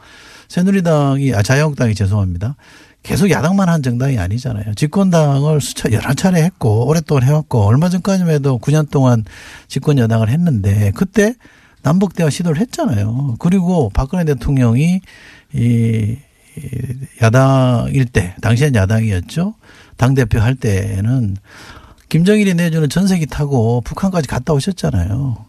새누리당이 0.47 1.35
아 1.35 1.43
자유한국당이 1.43 1.97
죄송합니다. 1.97 2.55
계속 3.03 3.29
야당만 3.29 3.69
한 3.69 3.83
정당이 3.83 4.21
아니잖아요. 4.21 4.75
집권당을 4.75 5.61
수차 5.61 5.91
여러 5.91 6.15
차례 6.15 6.45
했고 6.45 6.87
오랫동안 6.87 7.25
해왔고 7.25 7.65
얼마 7.65 7.89
전까지만 7.89 8.35
해도 8.35 8.61
9년 8.61 8.89
동안 8.89 9.25
집권 9.67 9.99
여당을 9.99 10.29
했는데 10.29 10.93
그때 10.95 11.35
남북 11.87 12.15
대화 12.15 12.31
시도를 12.31 12.61
했잖아요. 12.63 13.37
그리고 13.39 13.91
박근혜 13.95 14.25
대통령이 14.25 15.01
이 15.55 16.17
야당일 17.23 18.07
때, 18.07 18.35
당시엔 18.43 18.75
야당이었죠. 18.75 19.55
당 19.97 20.15
대표 20.15 20.41
할 20.41 20.57
때는 20.57 21.37
김정일이 22.09 22.55
내주는 22.55 22.89
전세기 22.89 23.27
타고 23.27 23.83
북한까지 23.83 24.27
갔다 24.27 24.53
오셨잖아요. 24.53 25.47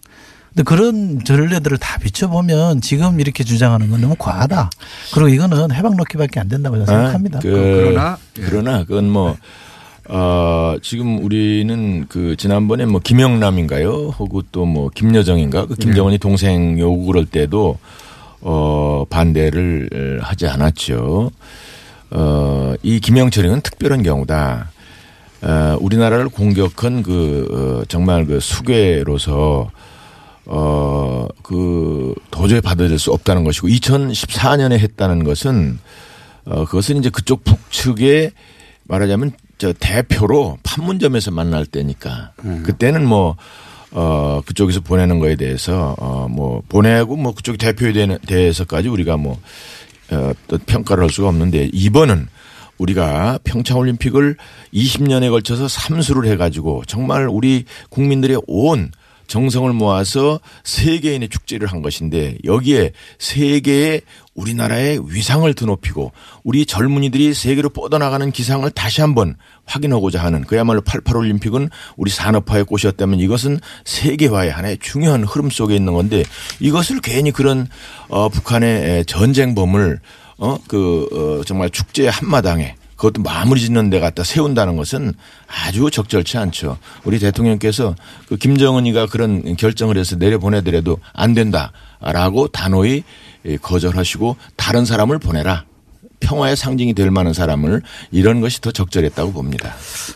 근데 0.49 0.61
그런 0.61 1.23
전례들을 1.23 1.75
다 1.79 1.97
비춰보면 1.97 2.81
지금 2.81 3.19
이렇게 3.19 3.43
주장하는 3.43 3.89
건 3.89 4.01
너무 4.01 4.15
과하다. 4.15 4.69
그리고 5.15 5.29
이거는 5.29 5.71
해방 5.71 5.97
놓기밖에 5.97 6.39
안 6.39 6.49
된다고 6.49 6.75
저는 6.75 6.85
생각합니다. 6.85 7.39
아, 7.39 7.41
그, 7.41 7.49
그러나 7.49 8.17
그러나 8.35 8.83
그건 8.83 9.09
뭐 9.09 9.35
어, 10.09 10.75
지금 10.81 11.23
우리는 11.23 12.05
그 12.07 12.35
지난번에 12.37 12.85
뭐 12.85 13.01
김영남인가요? 13.03 14.13
혹은 14.19 14.41
또 14.51 14.65
뭐 14.65 14.89
김여정인가? 14.93 15.65
그 15.65 15.75
김정은이 15.75 16.17
동생 16.17 16.79
요구 16.79 17.05
그럴 17.07 17.25
때도 17.25 17.77
어, 18.41 19.05
반대를 19.09 20.19
하지 20.21 20.47
않았죠. 20.47 21.31
어, 22.11 22.73
이 22.83 22.99
김영철이는 22.99 23.61
특별한 23.61 24.03
경우다. 24.03 24.71
어, 25.41 25.77
우리나라를 25.81 26.29
공격한 26.29 27.03
그, 27.03 27.47
어, 27.81 27.85
정말 27.87 28.25
그 28.25 28.39
수괴로서 28.39 29.69
어, 30.45 31.27
그 31.43 32.13
도저히 32.31 32.61
받아들일 32.61 32.97
수 32.97 33.11
없다는 33.11 33.43
것이고 33.43 33.67
2014년에 33.67 34.79
했다는 34.79 35.23
것은 35.25 35.79
어, 36.45 36.63
그것은 36.65 36.97
이제 36.97 37.09
그쪽 37.09 37.43
북측에 37.43 38.31
말하자면 38.85 39.31
저 39.57 39.73
대표로 39.73 40.57
판문점에서 40.63 41.31
만날 41.31 41.65
때니까 41.65 42.31
그때는 42.63 43.07
뭐 43.07 43.35
어, 43.91 44.41
그쪽에서 44.45 44.81
보내는 44.81 45.19
거에 45.19 45.35
대해서 45.35 45.95
어, 45.97 46.27
뭐 46.29 46.61
보내고 46.69 47.15
뭐 47.15 47.33
그쪽 47.33 47.57
대표에 47.57 47.93
대해- 47.93 48.17
대해서까지 48.27 48.89
우리가 48.89 49.17
뭐 49.17 49.39
어, 50.11 50.31
또 50.47 50.57
평가를 50.57 51.03
할 51.03 51.09
수가 51.09 51.29
없는데 51.29 51.69
이번은 51.73 52.27
우리가 52.77 53.39
평창올림픽을 53.43 54.35
20년에 54.73 55.29
걸쳐서 55.31 55.67
삼수를 55.67 56.29
해가지고 56.31 56.83
정말 56.85 57.27
우리 57.27 57.65
국민들의 57.89 58.39
온 58.45 58.91
정성을 59.25 59.73
모아서 59.73 60.39
세계인의 60.63 61.29
축제를 61.29 61.67
한 61.67 61.81
것인데 61.81 62.37
여기에 62.45 62.91
세계의 63.19 64.01
우리나라의 64.37 65.01
위상을 65.07 65.51
드높이고 65.53 66.13
우리 66.43 66.65
젊은이들이 66.65 67.33
세계로 67.33 67.69
뻗어나가는 67.69 68.31
기상을 68.31 68.69
다시 68.71 69.01
한번 69.01 69.35
확인하고자 69.65 70.23
하는 70.23 70.43
그야말로 70.45 70.81
88올림픽은 70.81 71.69
우리 71.97 72.09
산업화의 72.09 72.63
꽃이었다면 72.63 73.19
이것은 73.19 73.59
세계화의 73.83 74.51
하나의 74.51 74.77
중요한 74.79 75.23
흐름 75.23 75.49
속에 75.49 75.75
있는 75.75 75.93
건데 75.93 76.23
이것을 76.59 77.01
괜히 77.01 77.31
그런 77.31 77.67
어 78.07 78.29
북한의 78.29 79.05
전쟁범을 79.05 79.99
어그 80.37 81.39
어, 81.39 81.43
정말 81.43 81.69
축제 81.71 82.07
한마당에 82.07 82.75
그것도 82.97 83.21
마무리 83.21 83.61
짓는 83.61 83.89
데 83.89 83.99
갖다 83.99 84.23
세운다는 84.23 84.75
것은 84.75 85.13
아주 85.47 85.89
적절치 85.89 86.37
않죠. 86.37 86.77
우리 87.05 87.19
대통령께서 87.19 87.95
그 88.27 88.35
김정은이가 88.35 89.05
그런 89.05 89.55
결정을 89.55 89.97
해서 89.97 90.15
내려보내더라도 90.17 90.97
안 91.13 91.33
된다라고 91.33 92.47
단호히 92.49 93.03
예, 93.45 93.57
거절하시고 93.57 94.35
다른 94.57 94.83
사람을 94.83 95.19
보내라. 95.19 95.65
평화의 96.19 96.57
상징이 96.57 96.95
될 96.95 97.11
만한 97.11 97.33
사람을 97.33 97.83
이런 98.11 98.41
것이 98.41 98.59
더 98.59 98.71
적절했다고 98.71 99.33
봅니다. 99.33 99.75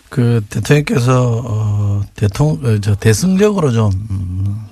그 0.10 0.44
대통령께서 0.50 1.44
어 1.46 2.02
대통령 2.15 2.74
어, 2.74 2.80
저 2.82 2.96
대승적으로 2.96 3.72
좀 3.72 3.91
음, 4.10 4.65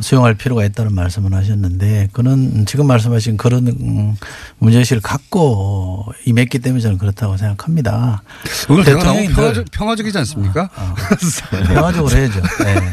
수용할 0.00 0.34
필요가 0.34 0.64
있다는 0.64 0.94
말씀을 0.94 1.34
하셨는데 1.34 2.08
그는 2.12 2.64
지금 2.64 2.86
말씀하신 2.86 3.36
그런 3.36 3.68
음, 3.68 4.14
문제의식을 4.58 5.02
갖고 5.02 6.06
임했기 6.24 6.60
때문에 6.60 6.80
저는 6.80 6.98
그렇다고 6.98 7.36
생각합니다. 7.36 8.22
오늘 8.70 8.84
대화 8.84 9.02
너무 9.04 9.20
평화적, 9.28 9.54
늘- 9.54 9.64
평화적이지 9.70 10.18
않습니까? 10.18 10.70
평화적으로 11.66 12.16
해야죠. 12.16 12.40
네. 12.64 12.92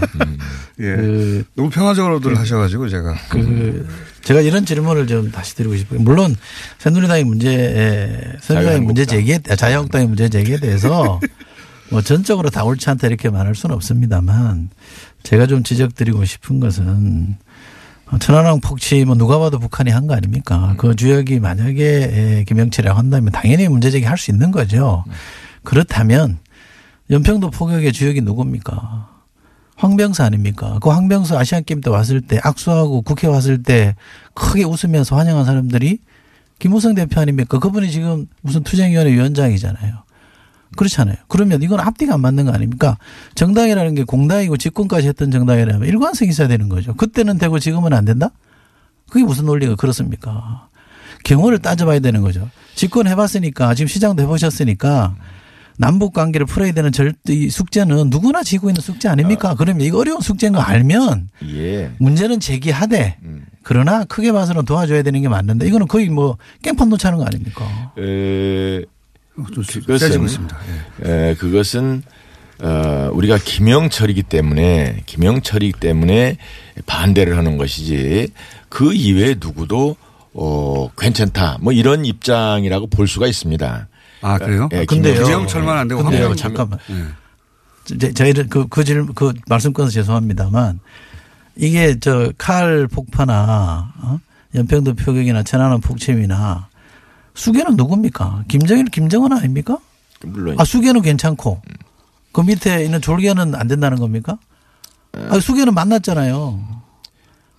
예. 0.82 0.96
그 0.96 1.44
너무 1.56 1.70
평화적으로들 1.70 2.38
하셔가지고 2.38 2.90
제가. 2.90 3.16
그 3.30 3.88
제가 4.24 4.42
이런 4.42 4.66
질문을 4.66 5.08
좀 5.08 5.32
다시 5.32 5.56
드리고 5.56 5.78
싶어요. 5.78 6.00
물론 6.02 6.36
새누리당의 6.80 7.24
문제, 7.24 8.34
새누리당의 8.42 8.82
문제 8.82 9.06
제기에, 9.06 9.40
아, 9.50 9.56
자유한국당의 9.56 10.08
문제 10.08 10.28
제기에 10.30 10.58
대해서 10.60 11.20
뭐 11.92 12.02
전적으로 12.02 12.50
다 12.50 12.64
옳지 12.64 12.88
않다 12.90 13.08
이렇게 13.08 13.30
말할 13.30 13.56
수는 13.56 13.74
없습니다만 13.76 14.70
제가 15.24 15.48
좀 15.48 15.64
지적드리고 15.64 16.26
싶은 16.26 16.60
것은 16.60 17.38
천안함 18.20 18.60
폭치 18.62 19.06
뭐 19.06 19.16
누가 19.16 19.38
봐도 19.38 19.60
북한이 19.60 19.92
한 19.92 20.08
거 20.08 20.16
아닙니까? 20.16 20.74
그 20.78 20.96
주역이 20.96 21.40
만약에 21.40 22.46
김영철이라고 22.48 22.98
한다면 22.98 23.32
당연히 23.32 23.68
문제 23.68 23.92
제기할 23.92 24.18
수 24.18 24.32
있는 24.32 24.52
거죠. 24.52 25.04
그렇다면 25.64 26.40
연평도 27.12 27.52
포격의 27.52 27.92
주역이 27.94 28.22
누굽니까? 28.22 29.08
황병수 29.76 30.24
아닙니까? 30.24 30.78
그 30.82 30.90
황병수 30.90 31.38
아시안 31.38 31.64
게임 31.64 31.80
때 31.82 31.90
왔을 31.90 32.22
때 32.22 32.40
악수하고 32.44 33.02
국회 33.04 33.28
왔을 33.28 33.64
때 33.64 33.96
크게 34.34 34.64
웃으면서 34.64 35.16
환영한 35.16 35.46
사람들이 35.46 36.00
김우성 36.58 36.96
대표 36.96 37.22
아닙니까? 37.22 37.60
그분이 37.60 37.90
지금 37.92 38.28
무슨 38.42 38.64
투쟁위원회 38.64 39.12
위원장이잖아요. 39.14 40.04
그렇잖아요. 40.76 41.16
그러면 41.28 41.62
이건 41.62 41.80
앞뒤가 41.80 42.14
안 42.14 42.22
맞는 42.22 42.46
거 42.46 42.52
아닙니까? 42.52 42.98
정당이라는 43.36 43.96
게 43.96 44.04
공당이고 44.04 44.58
집권까지 44.58 45.08
했던 45.08 45.32
정당이라면 45.32 45.88
일관성이 45.88 46.30
있어야 46.30 46.48
되는 46.48 46.70
거죠. 46.70 46.94
그때는 46.96 47.38
되고 47.38 47.60
지금은 47.60 47.94
안 47.94 48.06
된다? 48.06 48.30
그게 49.10 49.26
무슨 49.26 49.46
논리가 49.46 49.76
그렇습니까? 49.76 50.68
경우를 51.24 51.60
따져봐야 51.60 52.00
되는 52.00 52.22
거죠. 52.22 52.50
집권해봤으니까 52.76 53.74
지금 53.76 53.88
시장도 53.88 54.24
해보셨으니까 54.24 55.16
남북 55.78 56.14
관계를 56.14 56.46
풀어야 56.46 56.72
되는 56.74 56.92
절대 56.92 57.34
이 57.34 57.50
숙제는 57.50 58.10
누구나 58.10 58.44
지고 58.44 58.70
있는 58.70 58.82
숙제 58.82 59.08
아닙니까? 59.08 59.56
그러면 59.58 59.82
이거 59.82 60.00
어려운 60.00 60.20
숙제인 60.22 60.54
거 60.54 60.60
알면 60.60 61.30
예. 61.54 61.92
문제는 62.00 62.40
제기하되 62.42 63.18
그러나 63.64 64.04
크게 64.04 64.32
봐서는 64.32 64.66
도와줘야 64.66 65.04
되는 65.04 65.22
게 65.22 65.30
맞는데 65.30 65.68
이거는 65.68 65.88
거의 65.88 66.10
뭐 66.10 66.38
깽판 66.64 66.90
놓자는 66.90 67.18
거 67.18 67.26
아닙니까? 67.26 67.94
에, 67.98 68.84
그것은 69.45 70.23
있습니다. 70.25 70.58
에, 71.06 71.36
그것은 71.36 72.04
어, 72.62 73.10
우리가 73.13 73.38
김영철이기 73.38 74.23
때문에 74.23 75.04
김영철이기 75.06 75.80
때문에 75.80 76.38
반대를 76.86 77.38
하는 77.38 77.58
것이지 77.58 78.30
그 78.67 78.93
이외에 78.93 79.36
누구도 79.39 79.95
어, 80.34 80.89
괜찮다 80.97 81.58
뭐 81.62 81.71
이런 81.73 82.06
입장이라고 82.06 82.88
볼 82.88 83.08
수가 83.08 83.28
있습니다. 83.28 83.88
아, 84.21 84.38
그래요? 84.38 84.67
예, 84.73 84.86
근데요. 84.86 85.23
김영철만 85.23 85.78
안 85.78 85.88
되고 85.88 86.04
근데요. 86.04 86.36
잠깐만. 86.36 86.80
예. 86.89 87.97
제- 87.97 88.13
저희를 88.13 88.47
그, 88.49 88.67
그 88.67 88.84
질, 88.84 89.06
그 89.15 89.34
말씀 89.47 89.73
끊어서 89.73 89.91
죄송합니다만 89.93 90.80
이게 91.56 91.99
저 91.99 92.32
칼 92.38 92.88
폭파나 92.88 93.93
어? 94.02 94.19
연평도 94.56 94.93
표격이나 94.95 95.43
천안함 95.43 95.82
폭침이나 95.82 96.69
수계는 97.39 97.78
누굽니까? 97.78 98.43
김정일, 98.49 98.86
김정은 98.86 99.32
아닙니까? 99.32 99.78
물론 100.23 100.56
아, 100.60 100.65
수계는 100.65 101.02
괜찮고 101.02 101.62
그 102.34 102.41
밑에 102.41 102.84
있는 102.84 102.99
졸개는 103.02 103.56
안 103.56 103.67
된다는 103.67 103.97
겁니까? 103.97 104.38
아, 105.13 105.39
수계는 105.39 105.73
만났잖아요. 105.73 106.80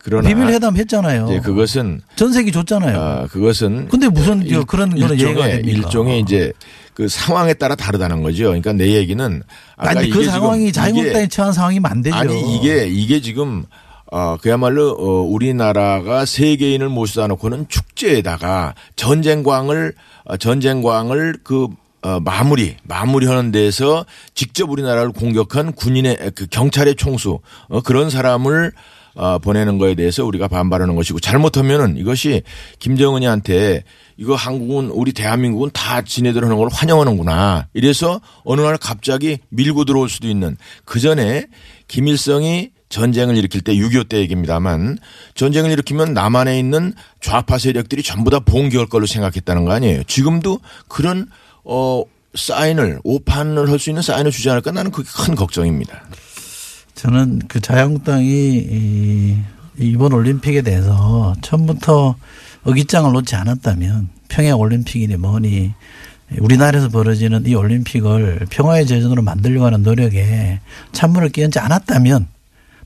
그러나 0.03 0.29
비밀 0.29 0.49
회담 0.49 0.77
했잖아요. 0.77 1.27
이제 1.31 1.41
그것은 1.41 2.01
전세기 2.17 2.53
줬잖아요. 2.53 2.99
아, 3.01 3.27
그것은 3.27 3.89
근데 3.89 4.09
무슨 4.09 4.43
일- 4.43 4.65
그런 4.65 4.91
거는 4.91 5.17
일종의? 5.17 5.63
일종의 5.65 6.21
이제 6.21 6.53
그 6.95 7.09
상황에 7.09 7.55
따라 7.55 7.75
다르다는 7.75 8.23
거죠. 8.23 8.45
그러니까 8.45 8.73
내 8.75 8.93
얘기는 8.93 9.43
아니 9.77 10.11
그 10.11 10.25
상황이 10.25 10.69
이게 10.69 11.27
처한 11.29 11.53
상황이면 11.53 11.91
안 11.91 12.03
되죠. 12.03 12.17
아니 12.17 12.57
이게 12.57 12.87
이게 12.87 13.21
지금 13.21 13.65
어 14.11 14.37
그야말로 14.41 14.91
어 14.91 15.23
우리나라가 15.23 16.25
세계인을 16.25 16.89
모시다 16.89 17.27
놓고는 17.29 17.69
축제에다가 17.69 18.75
전쟁광을 18.97 19.95
어, 20.25 20.37
전쟁광을 20.37 21.39
그 21.45 21.69
어, 22.03 22.19
마무리 22.21 22.77
마무리하는 22.85 23.53
데서 23.53 24.07
직접 24.35 24.71
우리나라를 24.71 25.13
공격한 25.13 25.73
군인의 25.73 26.33
그 26.35 26.47
경찰의 26.47 26.97
총수 26.97 27.41
어, 27.69 27.81
그런 27.83 28.11
사람을 28.11 28.73
어, 29.15 29.39
보내는 29.39 29.79
거에 29.79 29.95
대해서 29.95 30.25
우리가 30.25 30.49
반발하는 30.49 30.95
것이고 30.95 31.21
잘못하면은 31.21 31.97
이것이 31.97 32.43
김정은이한테 32.79 33.83
이거 34.17 34.35
한국은 34.35 34.91
우리 34.91 35.13
대한민국은 35.13 35.71
다 35.73 36.03
지네들 36.03 36.45
하는 36.45 36.57
걸 36.57 36.69
환영하는구나. 36.71 37.69
이래서 37.75 38.21
어느 38.45 38.61
날 38.61 38.77
갑자기 38.79 39.39
밀고 39.49 39.85
들어올 39.85 40.09
수도 40.09 40.29
있는 40.29 40.57
그 40.85 41.01
전에 41.01 41.47
김일성이 41.89 42.71
전쟁을 42.91 43.37
일으킬 43.37 43.63
때 43.63 43.75
6.25 43.75 44.09
때 44.09 44.19
얘기입니다만 44.19 44.99
전쟁을 45.35 45.71
일으키면 45.71 46.13
남한에 46.13 46.59
있는 46.59 46.93
좌파 47.21 47.57
세력들이 47.57 48.03
전부 48.03 48.31
다 48.31 48.41
봉기할 48.41 48.87
걸로 48.87 49.07
생각했다는 49.07 49.65
거 49.65 49.73
아니에요. 49.73 50.03
지금도 50.05 50.61
그런 50.89 51.27
어 51.65 52.03
사인을 52.35 53.01
오판을 53.05 53.71
할 53.71 53.79
수 53.79 53.91
있는 53.91 54.03
사인을 54.03 54.31
주지 54.31 54.51
않을까 54.51 54.73
나는 54.73 54.91
그게 54.91 55.09
큰 55.13 55.35
걱정입니다. 55.35 56.03
저는 56.95 57.41
그 57.49 57.61
자유한국당이 57.61 58.27
이 58.27 59.37
이번 59.79 60.13
올림픽에 60.13 60.61
대해서 60.63 61.35
처음부터 61.41 62.17
어깃장을 62.65 63.11
놓지 63.13 63.35
않았다면 63.37 64.11
평양 64.29 64.59
올림픽이니 64.59 65.17
뭐니 65.17 65.73
우리나라에서 66.41 66.89
벌어지는 66.89 67.47
이 67.47 67.55
올림픽을 67.55 68.47
평화의 68.51 68.87
제전으로 68.87 69.23
만들려고 69.23 69.67
하는 69.67 69.83
노력에 69.83 70.61
찬물을 70.93 71.31
끼얹지 71.31 71.59
않았다면 71.59 72.27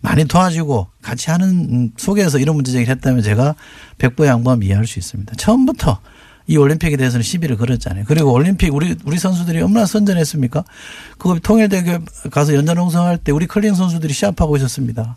많이 0.05 0.27
도와주고 0.27 0.89
같이 1.01 1.31
하는 1.31 1.91
속에서 1.97 2.39
이런 2.39 2.57
문제 2.57 2.71
제기를 2.73 2.95
했다면 2.95 3.23
제가 3.23 3.55
백보 3.97 4.27
양보하면 4.27 4.63
이해할 4.63 4.87
수 4.87 4.99
있습니다. 4.99 5.35
처음부터 5.37 5.99
이 6.47 6.59
올림픽에 6.59 6.99
대해서는 6.99 7.23
시비를 7.23 7.57
걸었잖아요. 7.57 8.05
그리고 8.07 8.31
올림픽 8.31 8.75
우리 8.75 8.95
우리 9.07 9.19
선수들이 9.19 9.63
얼마나 9.63 9.87
선전했습니까? 9.87 10.63
그거 11.17 11.39
통일대교 11.43 12.01
가서 12.31 12.55
연전 12.55 12.77
홍성할 12.77 13.17
때 13.17 13.33
우리 13.33 13.47
컬링 13.47 13.75
선수들이 13.75 14.13
시합하고 14.13 14.59
있었습니다. 14.59 15.17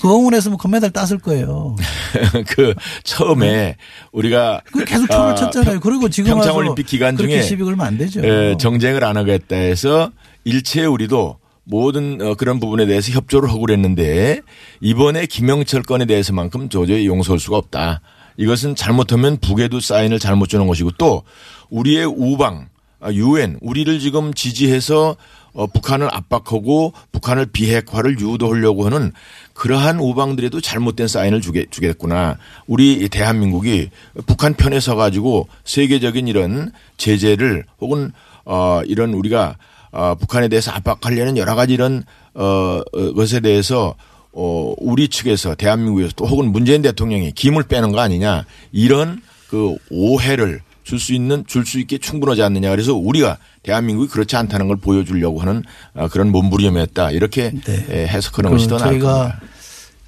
그 0.00 0.08
응원했으면 0.08 0.56
금메달 0.56 0.90
땄을 0.92 1.18
거예요. 1.18 1.76
그 2.48 2.74
처음에 3.04 3.76
우리가 4.12 4.62
그 4.64 4.86
계속 4.86 5.10
춤을 5.10 5.26
아, 5.26 5.34
췄잖아요. 5.34 5.80
그리고 5.80 6.08
지금 6.08 6.30
평창 6.30 6.48
와서 6.48 6.58
올림픽 6.58 6.86
기간 6.86 7.18
중에 7.18 7.42
시비 7.42 7.62
걸면 7.62 7.86
안 7.86 7.98
되죠. 7.98 8.22
예, 8.24 8.56
정쟁을 8.58 9.04
안 9.04 9.18
하겠다 9.18 9.56
해서 9.56 10.10
일체 10.44 10.86
우리도 10.86 11.41
모든 11.64 12.20
어, 12.20 12.34
그런 12.34 12.60
부분에 12.60 12.86
대해서 12.86 13.12
협조를 13.12 13.48
하고 13.48 13.60
그랬는데 13.60 14.40
이번에 14.80 15.26
김영철 15.26 15.82
건에 15.82 16.04
대해서만큼 16.06 16.68
도저히 16.68 17.06
용서할 17.06 17.38
수가 17.38 17.56
없다. 17.56 18.00
이것은 18.36 18.74
잘못하면 18.74 19.36
북에도 19.38 19.80
사인을 19.80 20.18
잘못 20.18 20.48
주는 20.48 20.66
것이고 20.66 20.92
또 20.98 21.22
우리의 21.70 22.06
우방 22.06 22.68
아, 23.00 23.12
유엔 23.12 23.58
우리를 23.60 23.98
지금 23.98 24.32
지지해서 24.32 25.16
어, 25.54 25.66
북한을 25.66 26.08
압박하고 26.10 26.94
북한을 27.10 27.46
비핵화를 27.46 28.18
유도하려고 28.18 28.86
하는 28.86 29.12
그러한 29.52 29.98
우방들에도 29.98 30.60
잘못된 30.60 31.08
사인을 31.08 31.40
주게, 31.42 31.66
주겠구나. 31.70 32.38
우리 32.66 33.08
대한민국이 33.08 33.90
북한 34.26 34.54
편에 34.54 34.80
서가지고 34.80 35.48
세계적인 35.64 36.26
이런 36.26 36.72
제재를 36.96 37.64
혹은 37.80 38.12
어, 38.44 38.80
이런 38.86 39.12
우리가 39.12 39.56
어, 39.92 40.14
북한에 40.14 40.48
대해서 40.48 40.72
압박하려는 40.72 41.36
여러 41.36 41.54
가지 41.54 41.74
이런 41.74 42.02
어, 42.34 42.80
어, 42.92 43.12
것에 43.14 43.40
대해서 43.40 43.94
어, 44.32 44.74
우리 44.78 45.08
측에서 45.08 45.54
대한민국에서 45.54 46.12
또 46.16 46.26
혹은 46.26 46.50
문재인 46.50 46.82
대통령이 46.82 47.32
김을 47.32 47.64
빼는 47.64 47.92
거 47.92 48.00
아니냐 48.00 48.44
이런 48.72 49.22
그 49.48 49.76
오해를 49.90 50.62
줄 50.84 50.98
수 50.98 51.14
있는 51.14 51.44
줄 51.46 51.64
수 51.64 51.78
있게 51.78 51.98
충분하지 51.98 52.42
않느냐 52.42 52.70
그래서 52.70 52.94
우리가 52.94 53.38
대한민국이 53.62 54.08
그렇지 54.08 54.34
않다는 54.36 54.66
걸 54.66 54.76
보여주려고 54.78 55.40
하는 55.40 55.62
어, 55.94 56.08
그런 56.08 56.32
몸부림이었다 56.32 57.12
이렇게 57.12 57.52
예, 57.68 58.06
해석하는 58.06 58.50
그 58.50 58.56
것이 58.56 58.68
더 58.68 58.78
나을 58.78 58.98
겁니다. 58.98 59.40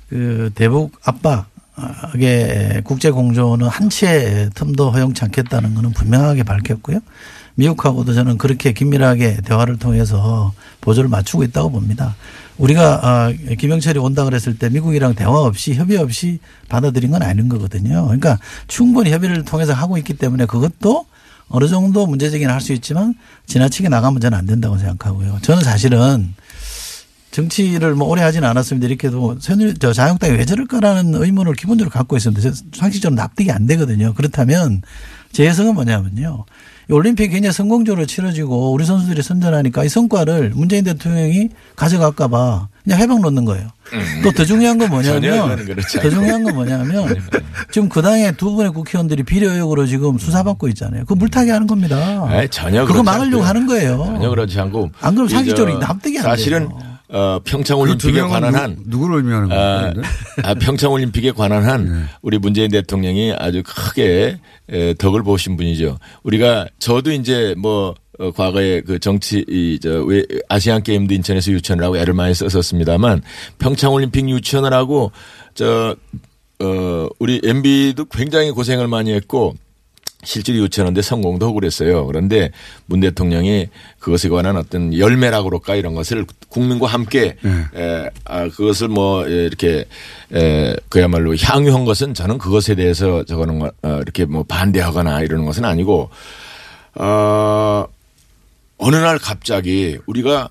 그 0.09 0.51
대북 0.55 0.93
압박에 1.05 2.81
국제 2.85 3.11
공조는 3.11 3.67
한채 3.69 4.51
틈도 4.55 4.91
허용치 4.91 5.25
않겠다는 5.25 5.75
것은 5.75 5.93
분명하게 5.93 6.43
밝혔고요. 6.43 7.01
미국하고도 7.55 8.15
저는 8.15 8.39
그렇게 8.39 8.73
긴밀하게 8.73 9.39
대화를 9.45 9.79
통해서 9.79 10.53
보조를 10.81 11.09
맞추고 11.09 11.45
있다고 11.45 11.71
봅니다. 11.71 12.17
우리가 12.59 13.01
아, 13.03 13.33
김영철이 13.59 13.99
온다 13.99 14.25
그랬을 14.25 14.59
때 14.59 14.69
미국이랑 14.69 15.15
대화 15.15 15.31
없이 15.41 15.75
협의 15.75 15.97
없이 15.97 16.39
받아들인 16.69 17.11
건 17.11 17.23
아닌 17.23 17.49
거거든요. 17.49 18.05
그러니까 18.05 18.39
충분히 18.69 19.11
협의를 19.13 19.45
통해서 19.45 19.73
하고 19.73 19.99
있기 19.99 20.15
때문에 20.15 20.47
그것도 20.47 21.07
어느 21.49 21.69
정도 21.69 22.07
문제제기는 22.07 22.53
할수 22.53 22.73
있지만 22.73 23.15
지나치게 23.47 23.89
나가면 23.89 24.21
저는 24.21 24.39
안 24.39 24.47
된다고 24.47 24.79
생각하고요. 24.79 25.39
저는 25.43 25.63
사실은 25.63 26.35
정치를 27.33 27.97
뭐 27.97 28.09
오래 28.09 28.23
하지는 28.23 28.49
않았습니다. 28.49 28.87
이렇게도 28.87 29.39
새누리 29.41 29.75
저 29.79 29.93
자유한국당이 29.93 30.39
왜 30.39 30.45
저럴까라는 30.45 31.15
의문을 31.15 31.55
기본적으로 31.55 31.91
갖고 31.91 32.17
있었는데 32.17 32.53
상식적으로 32.73 33.17
납득이 33.17 33.51
안 33.51 33.67
되거든요. 33.67 34.15
그렇다면 34.15 34.83
제 35.35 35.49
해석은 35.49 35.75
뭐냐면요. 35.75 36.45
이 36.89 36.93
올림픽이 36.93 37.31
굉장히 37.31 37.53
성공적으로 37.53 38.07
치러지고 38.07 38.73
우리 38.73 38.85
선수들이 38.85 39.23
선전하니까 39.23 39.85
이 39.85 39.89
성과를 39.89 40.51
문재인 40.55 40.85
대통령이 40.85 41.49
가져갈까 41.77 42.29
봐 42.29 42.69
그냥 42.85 43.01
해방 43.01 43.21
놓는 43.21 43.45
거예요. 43.45 43.69
또더 44.23 44.45
중요한 44.45 44.79
건 44.79 44.91
뭐냐면 44.91 45.57
더 46.01 46.11
중요한 46.11 46.43
건 46.45 46.55
뭐냐면 46.55 47.17
지금 47.73 47.89
그 47.89 48.01
당에 48.03 48.33
두 48.33 48.53
분의 48.53 48.73
국회의원들이 48.73 49.23
비리 49.25 49.47
의혹으로 49.47 49.87
지금 49.87 50.19
수사받고 50.19 50.69
있잖아요. 50.69 51.05
그 51.07 51.15
물타기 51.15 51.51
하는 51.51 51.67
겁니다. 51.67 52.27
아니, 52.29 52.49
전혀 52.49 52.85
그거 52.85 53.03
막으려고. 53.03 53.43
하는 53.43 53.67
거예요. 53.67 54.05
전혀 54.05 54.29
그렇지 54.29 54.61
않고 54.61 54.91
안 55.01 55.15
그러면 55.15 55.55
저 55.57 55.65
납득이 55.65 56.19
안 56.19 56.25
사실은 56.25 56.69
어, 57.17 57.39
평창 57.45 57.79
올림픽에 57.79 58.11
그두 58.11 58.17
명은 58.23 58.31
관한 58.33 58.53
누- 58.53 58.59
한 58.59 58.77
누 58.87 58.99
구를 58.99 59.17
의미하는 59.19 59.53
아, 59.53 59.93
거예요? 59.93 59.93
아, 60.43 60.55
평창 60.55 60.91
올림픽에 60.93 61.31
관한 61.33 61.63
한 61.65 61.85
네. 61.85 62.05
우리 62.23 62.39
문재인 62.39 62.71
대통령이 62.71 63.33
아주 63.39 63.63
크게 63.65 64.39
에, 64.71 64.95
덕을 64.95 65.23
보신 65.23 65.57
분이죠. 65.57 65.99
우리가 66.25 66.67
저도 66.81 67.13
이제 67.13 67.55
뭐 67.57 67.95
어, 68.19 68.31
과거에 68.33 68.81
그 68.81 68.99
정치 68.99 69.45
이저왜 69.49 70.25
아시안 70.49 70.83
게임도 70.83 71.15
인천에서 71.15 71.51
유치원을 71.53 71.85
하고 71.85 71.97
애를 71.99 72.15
많이 72.15 72.35
썼었습니다만 72.35 73.23
평창 73.59 73.93
올림픽 73.93 74.29
유치원을 74.29 74.73
하고 74.73 75.11
저 75.55 75.95
어, 76.61 77.09
우리 77.19 77.41
MB도 77.45 78.05
굉장히 78.07 78.51
고생을 78.51 78.87
많이 78.89 79.13
했고 79.13 79.55
실제로 80.25 80.59
유치하는데 80.59 81.01
성공도 81.03 81.47
하고 81.47 81.55
그랬어요. 81.55 82.07
그런데 82.07 82.51
문 82.87 83.01
대통령이 83.01 83.69
그것에 83.99 84.29
관한 84.29 84.57
어떤 84.57 84.97
열매라고 84.97 85.45
그럴까 85.51 85.75
이런 85.77 85.95
것을 85.95 86.27
국민과 86.49 86.87
함께 86.87 87.37
에, 87.75 88.11
아, 88.25 88.49
그것을 88.49 88.89
뭐 88.89 89.27
에, 89.29 89.45
이렇게 89.47 89.85
에, 90.33 90.77
그야말로 90.89 91.35
향유한 91.37 91.85
것은 91.85 92.15
저는 92.15 92.39
그것에 92.39 92.75
대해서 92.75 93.25
저거는 93.25 93.59
거- 93.59 93.73
어, 93.83 93.99
이렇게 94.03 94.25
뭐 94.25 94.43
반대하거나 94.45 95.23
이러는 95.23 95.45
것은 95.45 95.65
아니고 95.65 96.11
어, 96.97 97.87
어느 98.79 98.97
날 98.97 99.19
갑자기 99.19 99.99
우리가 100.07 100.49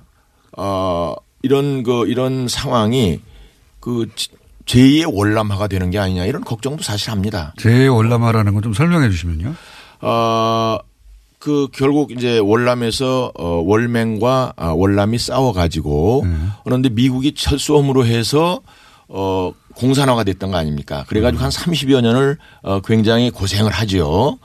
어, 0.57 1.15
이런 1.41 1.83
그 1.83 2.07
이런 2.07 2.47
상황이 2.47 3.19
그 3.79 4.07
제2의 4.65 5.13
월남화가 5.13 5.67
되는 5.67 5.89
게 5.91 5.99
아니냐 5.99 6.25
이런 6.25 6.43
걱정도 6.43 6.83
사실 6.83 7.11
합니다. 7.11 7.53
제 7.57 7.87
월남화라는 7.87 8.53
건 8.53 8.63
좀 8.63 8.73
설명해 8.73 9.09
주시면요. 9.09 9.55
어, 10.01 10.77
그 11.39 11.67
결국 11.73 12.11
이제 12.11 12.39
월남에서 12.39 13.31
어, 13.37 13.45
월맹과 13.65 14.53
아, 14.55 14.67
월남이 14.67 15.17
싸워 15.17 15.51
가지고 15.51 16.25
그런데 16.63 16.89
미국이 16.89 17.33
철수험으로 17.33 18.05
해서 18.05 18.61
어, 19.09 19.51
공산화가 19.75 20.23
됐던 20.23 20.51
거 20.51 20.57
아닙니까? 20.57 21.03
그래가지고 21.07 21.43
한 21.43 21.49
30여 21.49 22.01
년을 22.01 22.37
어, 22.61 22.79
굉장히 22.81 23.29
고생을 23.31 23.71
하지요. 23.71 24.37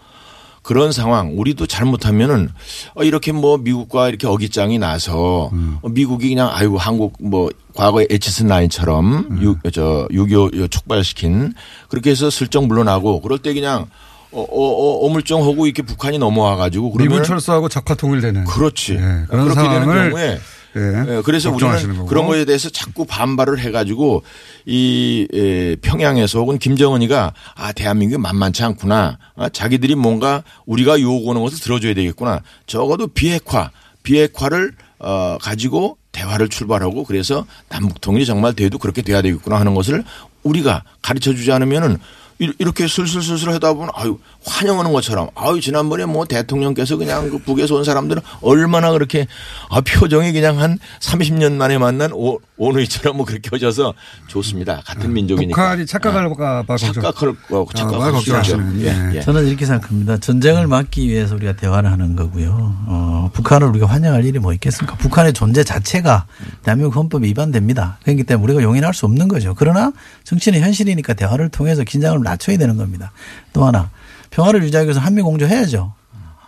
그런 0.69 0.93
상황 0.93 1.33
우리도 1.35 1.67
잘못하면은 1.67 2.51
어, 2.95 3.03
이렇게 3.03 3.33
뭐 3.33 3.57
미국과 3.57 4.11
이렇게 4.11 4.27
어깃장이 4.27 4.79
나서 4.79 5.51
어, 5.81 5.89
미국이 5.89 6.29
그냥 6.29 6.51
아이고 6.53 6.77
한국 6.77 7.15
뭐 7.21 7.49
과거에 7.75 8.07
에치슨 8.11 8.49
라인처럼 8.49 9.39
유, 9.41 9.57
저6.25 9.61 10.71
촉발시킨 10.71 11.55
그렇게 11.89 12.11
해서 12.11 12.29
슬쩍 12.29 12.67
물러나고 12.67 13.23
그럴 13.23 13.39
때 13.39 13.55
그냥 13.55 13.87
어, 14.31 14.43
어, 14.43 14.43
어, 14.43 15.07
어 15.07 15.09
물쩡하고 15.09 15.65
이렇게 15.65 15.81
북한이 15.81 16.19
넘어와 16.19 16.57
가지고 16.57 16.93
그러면 16.93 17.13
미군 17.13 17.25
철수하고 17.25 17.71
적화 17.71 17.95
통일되는. 17.95 18.45
그렇지. 18.45 18.93
예, 18.93 19.25
그런 19.27 19.55
상황을 19.55 20.11
경우에 20.11 20.39
예, 20.77 21.17
예, 21.17 21.23
그래서 21.25 21.51
우리는 21.51 21.97
거고. 21.97 22.07
그런 22.07 22.27
거에 22.27 22.45
대해서 22.45 22.69
자꾸 22.69 23.05
반발을 23.05 23.59
해가지고 23.59 24.23
이 24.67 25.27
에, 25.33 25.77
평양에서 25.77 26.39
혹은 26.39 26.59
김정은이가 26.59 27.33
아 27.55 27.73
대한민국이 27.73 28.21
만만치 28.21 28.63
않구나. 28.63 29.19
아, 29.37 29.49
자기들이 29.49 29.95
뭔가 29.95 30.43
우리가 30.67 31.01
요구하는 31.01 31.43
것을 31.43 31.59
들어줘야 31.61 31.95
되겠구나. 31.95 32.43
적어도 32.67 33.07
비핵화, 33.07 33.71
비핵화를 34.03 34.73
어, 34.99 35.39
가지고 35.41 35.97
대화를 36.13 36.49
출발하고 36.49 37.05
그래서 37.05 37.47
남북 37.69 38.01
통일이 38.01 38.27
정말 38.27 38.55
돼도 38.55 38.79
그렇게 38.79 39.03
돼야 39.03 39.23
되겠구나 39.23 39.61
하는 39.61 39.75
것을 39.75 40.05
우리가 40.43 40.83
가르쳐 41.03 41.33
주지 41.33 41.53
않으면은 41.53 41.99
이- 42.41 42.53
이렇게 42.59 42.87
슬슬슬슬 42.87 43.53
하다 43.55 43.73
보면 43.75 43.91
아유 43.95 44.19
환영하는 44.47 44.93
것처럼 44.93 45.29
아유 45.35 45.61
지난번에 45.61 46.05
뭐 46.05 46.25
대통령께서 46.25 46.97
그냥 46.97 47.31
그 47.31 47.39
북에서 47.39 47.75
온 47.75 47.83
사람들은 47.85 48.23
얼마나 48.43 48.93
그렇게 48.93 49.27
아 49.71 49.81
표정이 49.81 50.33
그냥 50.33 50.61
한 50.61 50.79
30년 51.01 51.55
만에 51.55 51.79
만난 51.79 52.13
오, 52.13 52.39
오누이처럼 52.57 53.17
뭐 53.17 53.27
그렇게 53.27 53.51
하셔서 53.53 53.93
좋습니다. 54.29 54.83
같은 54.87 55.13
민족이니까. 55.13 55.61
북한이 55.63 55.87
착각할까 55.87 56.63
봐 56.63 56.77
걱정. 56.77 56.93
착각할 56.93 57.35
거 57.49 57.63
아, 57.69 57.75
착각할 57.77 58.09
있죠. 58.21 58.33
걱정하시는. 58.33 58.81
예, 58.83 59.17
예. 59.17 59.21
저는 59.21 59.47
이렇게 59.49 59.67
생각합니다. 59.67 60.19
전쟁을 60.19 60.67
막기 60.69 61.09
위해서 61.09 61.35
우리가 61.35 61.55
대화를 61.57 61.91
하는 61.91 62.15
거고요. 62.15 62.77
어, 62.87 63.31
북한을 63.33 63.69
우리가 63.69 63.87
환영할 63.87 64.25
일이 64.25 64.39
뭐 64.39 64.53
있겠습니까? 64.53 64.97
북한의 64.97 65.33
존재 65.33 65.65
자체가 65.65 66.27
대한민국 66.63 66.95
헌법에 66.97 67.27
위반됩니다. 67.27 67.99
그렇기 68.05 68.23
때문에 68.25 68.45
우리가 68.53 68.63
용인할 68.63 68.95
수 68.95 69.07
없는 69.07 69.27
거죠. 69.29 69.55
그러나 69.57 69.93
정치는 70.25 70.61
현실이니까 70.61 71.15
대화를 71.15 71.49
통해서 71.49 71.83
긴장을 71.85 72.19
낮춰야 72.29 72.57
되는 72.59 72.77
겁니다. 72.77 73.13
또 73.53 73.65
하나 73.65 73.91
평화를 74.31 74.63
유지하기 74.63 74.87
위해서 74.87 75.01
한미 75.01 75.23
공조 75.23 75.47
해야죠. 75.47 75.93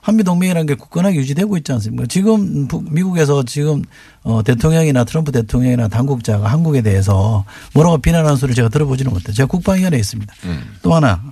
한미 0.02 0.24
동맹이라는 0.24 0.66
게 0.66 0.74
굳건하게 0.76 1.16
유지되고 1.18 1.58
있지 1.58 1.72
않습니까? 1.72 2.06
지금 2.08 2.66
북- 2.68 2.90
미국에서 2.90 3.42
지금 3.44 3.82
어, 4.22 4.42
대통령이나 4.42 5.04
트럼프 5.04 5.30
대통령이나 5.30 5.88
당국자가 5.88 6.48
한국에 6.48 6.80
대해서 6.80 7.44
뭐라고 7.74 7.98
비난하는 7.98 8.36
소리를 8.36 8.54
제가 8.56 8.68
들어보지는 8.70 9.12
못해요. 9.12 9.34
제가 9.34 9.46
국방위원회에 9.46 10.00
있습니다. 10.00 10.32
또 10.82 10.94
하나 10.94 11.22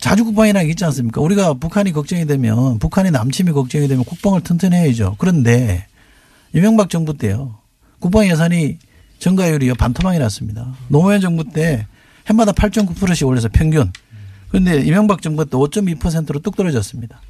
자주 0.00 0.24
국방이라는 0.24 0.66
게 0.66 0.70
있지 0.70 0.84
않습니까? 0.86 1.20
우리가 1.20 1.54
북한이 1.54 1.92
걱정이 1.92 2.26
되면 2.26 2.78
북한의 2.80 3.12
남침이 3.12 3.52
걱정이 3.52 3.86
되면 3.88 4.04
국방을 4.04 4.40
튼튼해야죠. 4.42 5.14
그런데 5.18 5.86
이명박 6.54 6.90
정부 6.90 7.16
때요. 7.16 7.54
국방 8.00 8.26
예산이 8.28 8.78
증가율이 9.20 9.72
반토막이 9.74 10.18
났습니다. 10.18 10.66
노무현 10.88 11.20
정부 11.20 11.44
때 11.44 11.86
해마다 12.28 12.52
8.9%씩 12.52 13.26
올려서 13.26 13.48
평균. 13.52 13.92
그런데 14.48 14.80
이명박 14.82 15.22
정부 15.22 15.44
때 15.44 15.50
5.2%로 15.56 16.40
뚝 16.40 16.56
떨어졌습니다. 16.56 17.20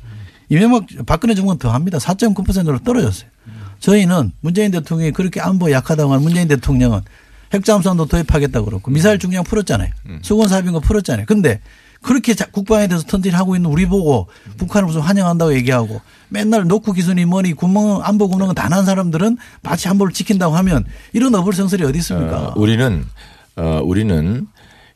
이명박 0.49 0.87
박근혜 1.07 1.35
정부는 1.35 1.59
더 1.59 1.71
합니다. 1.71 1.99
4.9%로 1.99 2.79
떨어졌어요. 2.81 3.29
저희는 3.81 4.33
문재인 4.41 4.71
대통령이 4.71 5.13
그렇게 5.13 5.41
안보 5.41 5.71
약하다고 5.71 6.13
하는 6.13 6.23
문재인 6.23 6.49
대통령은 6.49 7.01
핵잠수함도 7.55 8.07
도입하겠다고 8.07 8.65
그러고 8.67 8.91
미사일 8.91 9.19
중량 9.19 9.45
풀었잖아요. 9.45 9.91
수건 10.23 10.49
사빈 10.49 10.73
거 10.73 10.81
풀었잖아요. 10.81 11.27
근데 11.27 11.61
그렇게 12.03 12.35
국방에 12.53 12.87
대해서 12.87 13.05
턴질하고 13.07 13.57
있는 13.57 13.71
우리 13.71 13.87
보고 13.87 14.29
북한을 14.57 14.87
무슨 14.87 15.01
환영한다고 15.01 15.55
얘기하고 15.55 16.01
맨날 16.29 16.67
노크 16.67 16.93
기순이 16.93 17.25
뭐니 17.25 17.55
구멍 17.55 18.01
안보 18.05 18.29
구멍은 18.29 18.55
다난 18.55 18.85
사람들은 18.85 19.37
마치 19.63 19.89
안보를 19.89 20.13
지킨다고 20.13 20.57
하면 20.57 20.85
이런 21.13 21.35
어불성설이 21.35 21.85
어디 21.85 21.99
있습니까? 21.99 22.49
어, 22.49 22.53
우리는 22.57 23.05
어, 23.57 23.81
우리는 23.83 24.47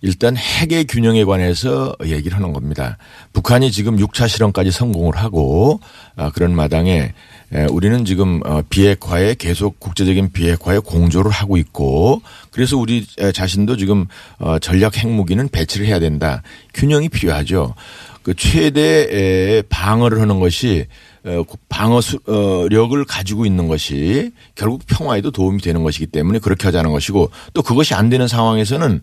일단 0.03 0.37
핵의 0.37 0.85
균형에 0.85 1.25
관해서 1.25 1.95
얘기를 2.05 2.37
하는 2.37 2.53
겁니다. 2.53 2.99
북한이 3.33 3.71
지금 3.71 3.97
6차 3.97 4.29
실험까지 4.29 4.73
성공을 4.73 5.17
하고 5.17 5.81
아, 6.17 6.31
그런 6.31 6.55
마당에 6.55 7.15
에, 7.55 7.65
우리는 7.71 8.05
지금 8.05 8.41
어, 8.45 8.63
비핵화에 8.69 9.37
계속 9.39 9.79
국제적인 9.79 10.33
비핵화에 10.33 10.79
공조를 10.79 11.31
하고 11.31 11.57
있고 11.57 12.21
그래서 12.51 12.77
우리 12.77 13.07
자신도 13.07 13.77
지금 13.77 14.07
어, 14.39 14.59
전략 14.59 14.99
핵무기는 14.99 15.49
배치를 15.49 15.87
해야 15.87 16.01
된다. 16.01 16.43
균형이 16.75 17.09
필요하죠. 17.09 17.75
그 18.23 18.35
최대의 18.35 19.65
방어를 19.69 20.21
하는 20.21 20.41
것이 20.41 20.87
어, 21.25 21.45
방어력을 21.69 23.05
가지고 23.05 23.47
있는 23.47 23.69
것이 23.69 24.33
결국 24.57 24.83
평화에도 24.87 25.31
도움이 25.31 25.63
되는 25.63 25.85
것이기 25.85 26.07
때문에 26.07 26.41
그렇게 26.41 26.65
하자는 26.65 26.91
것이고 26.91 27.31
또 27.55 27.63
그것이 27.63 27.95
안 27.95 28.09
되는 28.09 28.27
상황에서는 28.27 29.01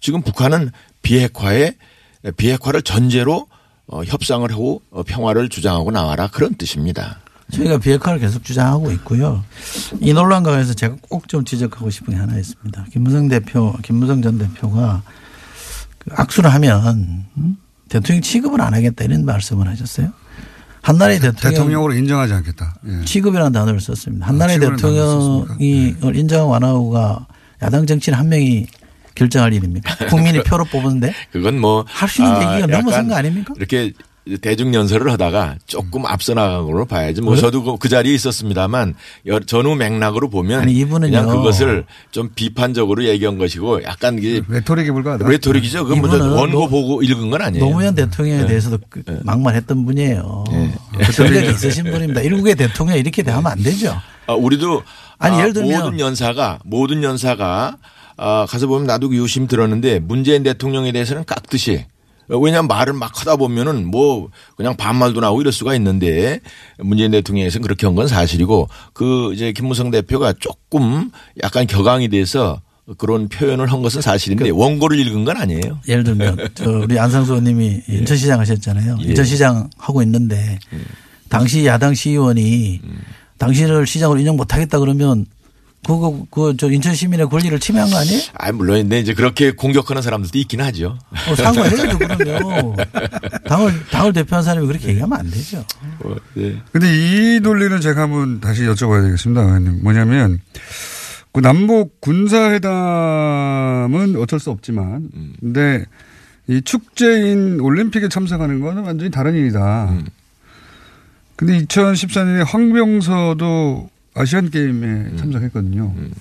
지금 0.00 0.22
북한은 0.22 0.70
비핵화에 1.02 1.74
비핵화를 2.36 2.82
전제로 2.82 3.46
어, 3.86 4.02
협상을 4.04 4.50
하고 4.50 4.82
어, 4.90 5.02
평화를 5.02 5.48
주장하고 5.48 5.90
나와라 5.90 6.28
그런 6.28 6.54
뜻입니다. 6.54 7.18
저희가 7.52 7.78
비핵화를 7.78 8.20
계속 8.20 8.44
주장하고 8.44 8.92
있고요. 8.92 9.44
이 10.00 10.12
논란 10.12 10.42
가운데서 10.44 10.74
제가 10.74 10.96
꼭 11.08 11.26
좀 11.26 11.44
지적하고 11.44 11.90
싶은 11.90 12.14
게 12.14 12.18
하나 12.20 12.38
있습니다. 12.38 12.86
김무성 12.92 13.28
대표, 13.28 13.74
김무성 13.82 14.22
전 14.22 14.38
대표가 14.38 15.02
그 15.98 16.10
악수를 16.14 16.52
하면 16.54 17.26
음? 17.36 17.56
대통령 17.88 18.22
취급을 18.22 18.60
안 18.60 18.72
하겠다 18.74 19.04
이런 19.04 19.24
말씀을 19.24 19.66
하셨어요. 19.68 20.12
한나라의 20.82 21.18
대통령 21.20 21.50
대통령으로 21.50 21.94
인정하지 21.94 22.32
않겠다. 22.32 22.76
예. 22.86 23.04
취급이라는 23.04 23.52
단어를 23.52 23.80
썼습니다. 23.80 24.26
한나라의 24.28 24.58
아, 24.58 24.70
대통령이 24.70 25.96
네. 26.00 26.12
인정하고 26.14 26.54
안 26.54 26.62
하고가 26.64 27.26
야당 27.62 27.86
정치인 27.86 28.14
한 28.16 28.28
명이 28.28 28.66
결정할 29.14 29.52
일입니까? 29.52 30.06
국민이 30.08 30.42
표로 30.44 30.64
뽑은데 30.64 31.12
그건 31.32 31.58
뭐 31.60 31.84
할 31.88 32.08
수 32.08 32.22
있는 32.22 32.36
아, 32.36 32.52
얘기가 32.54 32.66
넘어선 32.66 33.08
거 33.08 33.14
아닙니까? 33.16 33.54
이렇게 33.56 33.92
대중 34.42 34.72
연설을 34.74 35.10
하다가 35.12 35.56
조금 35.66 36.04
앞서 36.06 36.34
나간 36.34 36.64
걸로 36.66 36.84
봐야지. 36.84 37.20
뭐 37.22 37.36
저도 37.36 37.62
그, 37.64 37.76
그 37.78 37.88
자리에 37.88 38.14
있었습니다만 38.14 38.94
전후 39.46 39.74
맥락으로 39.74 40.28
보면 40.28 40.60
아니 40.60 40.72
이분은 40.74 41.10
그냥 41.10 41.26
그것을 41.26 41.86
좀 42.10 42.30
비판적으로 42.34 43.04
얘기한 43.04 43.38
것이고 43.38 43.82
약간 43.82 44.18
이게 44.18 44.42
레토릭에 44.46 44.90
불과하다. 44.90 45.26
레토릭이죠. 45.26 45.84
그건 45.84 46.00
뭐 46.00 46.36
원고 46.40 46.68
보고 46.68 47.02
읽은 47.02 47.30
건 47.30 47.40
아니에요. 47.42 47.64
노무현 47.64 47.94
대통령에 47.94 48.42
네. 48.42 48.46
대해서도 48.48 48.78
그 48.90 49.02
네. 49.04 49.18
막말했던 49.24 49.84
분이에요. 49.86 50.44
네. 50.52 51.10
전력이 51.12 51.50
있으신 51.50 51.84
분입니다. 51.84 52.20
일국의 52.20 52.54
대통령 52.56 52.98
이렇게 52.98 53.22
대하면 53.22 53.50
안 53.52 53.62
되죠. 53.62 53.96
아, 54.26 54.34
우리도 54.34 54.82
아니 55.18 55.36
아, 55.36 55.40
예를 55.40 55.52
들면 55.54 55.82
모든 55.82 55.98
연사가 55.98 56.58
모든 56.64 57.02
연사가 57.02 57.78
아, 58.22 58.44
가서 58.46 58.66
보면 58.66 58.86
나도 58.86 59.14
유심 59.14 59.46
들었는데 59.46 60.00
문재인 60.00 60.42
대통령에 60.42 60.92
대해서는 60.92 61.24
깍듯이 61.24 61.86
왜냐하면 62.28 62.68
말을 62.68 62.92
막 62.92 63.18
하다 63.18 63.36
보면은 63.36 63.86
뭐 63.90 64.28
그냥 64.56 64.76
반말도 64.76 65.20
나오고 65.20 65.40
이럴 65.40 65.52
수가 65.52 65.74
있는데 65.74 66.40
문재인 66.78 67.10
대통령에서는 67.10 67.62
그렇게 67.62 67.86
한 67.86 67.96
건 67.96 68.06
사실이고 68.06 68.68
그 68.92 69.32
이제 69.32 69.52
김무성 69.52 69.90
대표가 69.90 70.34
조금 70.38 71.10
약간 71.42 71.66
격앙이 71.66 72.08
돼서 72.10 72.60
그런 72.98 73.28
표현을 73.28 73.72
한 73.72 73.82
것은 73.82 74.00
사실인데 74.00 74.50
그 74.50 74.56
원고를 74.56 74.98
읽은 74.98 75.24
건 75.24 75.36
아니에요. 75.38 75.80
예를 75.88 76.04
들면 76.04 76.36
저 76.54 76.70
우리 76.70 76.98
안상수 76.98 77.32
의원님이 77.32 77.82
예. 77.88 77.94
인천시장 77.94 78.38
하셨잖아요. 78.38 78.98
예. 79.02 79.08
인천시장 79.08 79.70
하고 79.78 80.02
있는데 80.02 80.58
음. 80.72 80.84
당시 81.28 81.64
야당 81.66 81.94
시의원이 81.94 82.80
음. 82.84 82.98
당신을 83.38 83.86
시장으로 83.86 84.18
인정 84.20 84.36
못하겠다 84.36 84.78
그러면 84.78 85.24
그거 85.86 86.26
그 86.30 86.54
저 86.58 86.70
인천 86.70 86.94
시민의 86.94 87.28
권리를 87.28 87.58
침해한 87.58 87.90
거 87.90 87.96
아니에요? 87.98 88.20
아 88.34 88.52
물론인데 88.52 89.00
이제 89.00 89.14
그렇게 89.14 89.50
공격하는 89.52 90.02
사람들도 90.02 90.36
있긴 90.38 90.60
하죠. 90.60 90.98
어, 91.28 91.34
사과해야죠 91.34 91.98
그러면 91.98 92.76
당을 93.46 93.86
당을 93.90 94.12
대표한 94.12 94.44
사람이 94.44 94.66
그렇게 94.66 94.88
얘기하면 94.88 95.18
안 95.18 95.30
되죠. 95.30 95.64
어, 96.04 96.14
네. 96.34 96.60
근데 96.72 96.86
이 97.36 97.40
논리는 97.40 97.80
제가 97.80 98.02
한번 98.02 98.40
다시 98.40 98.62
여쭤봐야 98.62 99.02
되겠습니다. 99.04 99.42
뭐냐면 99.82 100.38
그 101.32 101.40
남북 101.40 102.00
군사 102.00 102.50
회담은 102.52 104.16
어쩔 104.16 104.40
수 104.40 104.50
없지만, 104.50 105.08
음. 105.14 105.32
근데 105.40 105.84
이 106.48 106.60
축제인 106.62 107.60
올림픽에 107.60 108.08
참석하는 108.08 108.60
거는 108.60 108.82
완전히 108.82 109.10
다른 109.10 109.34
일이다. 109.36 109.90
음. 109.90 110.06
근데 111.36 111.58
2014년에 111.64 112.44
황병서도 112.46 113.88
아시안 114.14 114.50
게임에 114.50 114.86
음. 114.86 115.16
참석했거든요. 115.18 115.92
음. 115.96 116.12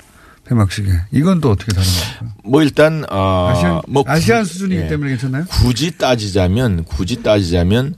폐막식에 0.46 0.90
이건 1.12 1.42
또 1.42 1.52
어떻게 1.52 1.72
다른 1.72 1.88
겁니까? 1.88 2.36
뭐 2.44 2.64
일단 2.64 3.06
어, 3.10 3.50
아시안, 3.52 3.82
뭐 3.88 4.04
아시안 4.08 4.44
수준이기 4.44 4.82
예. 4.82 4.88
때문에 4.88 5.12
괜찮나요? 5.12 5.46
굳이 5.46 5.96
따지자면 5.96 6.86
굳이 6.86 7.22
따지자면 7.22 7.94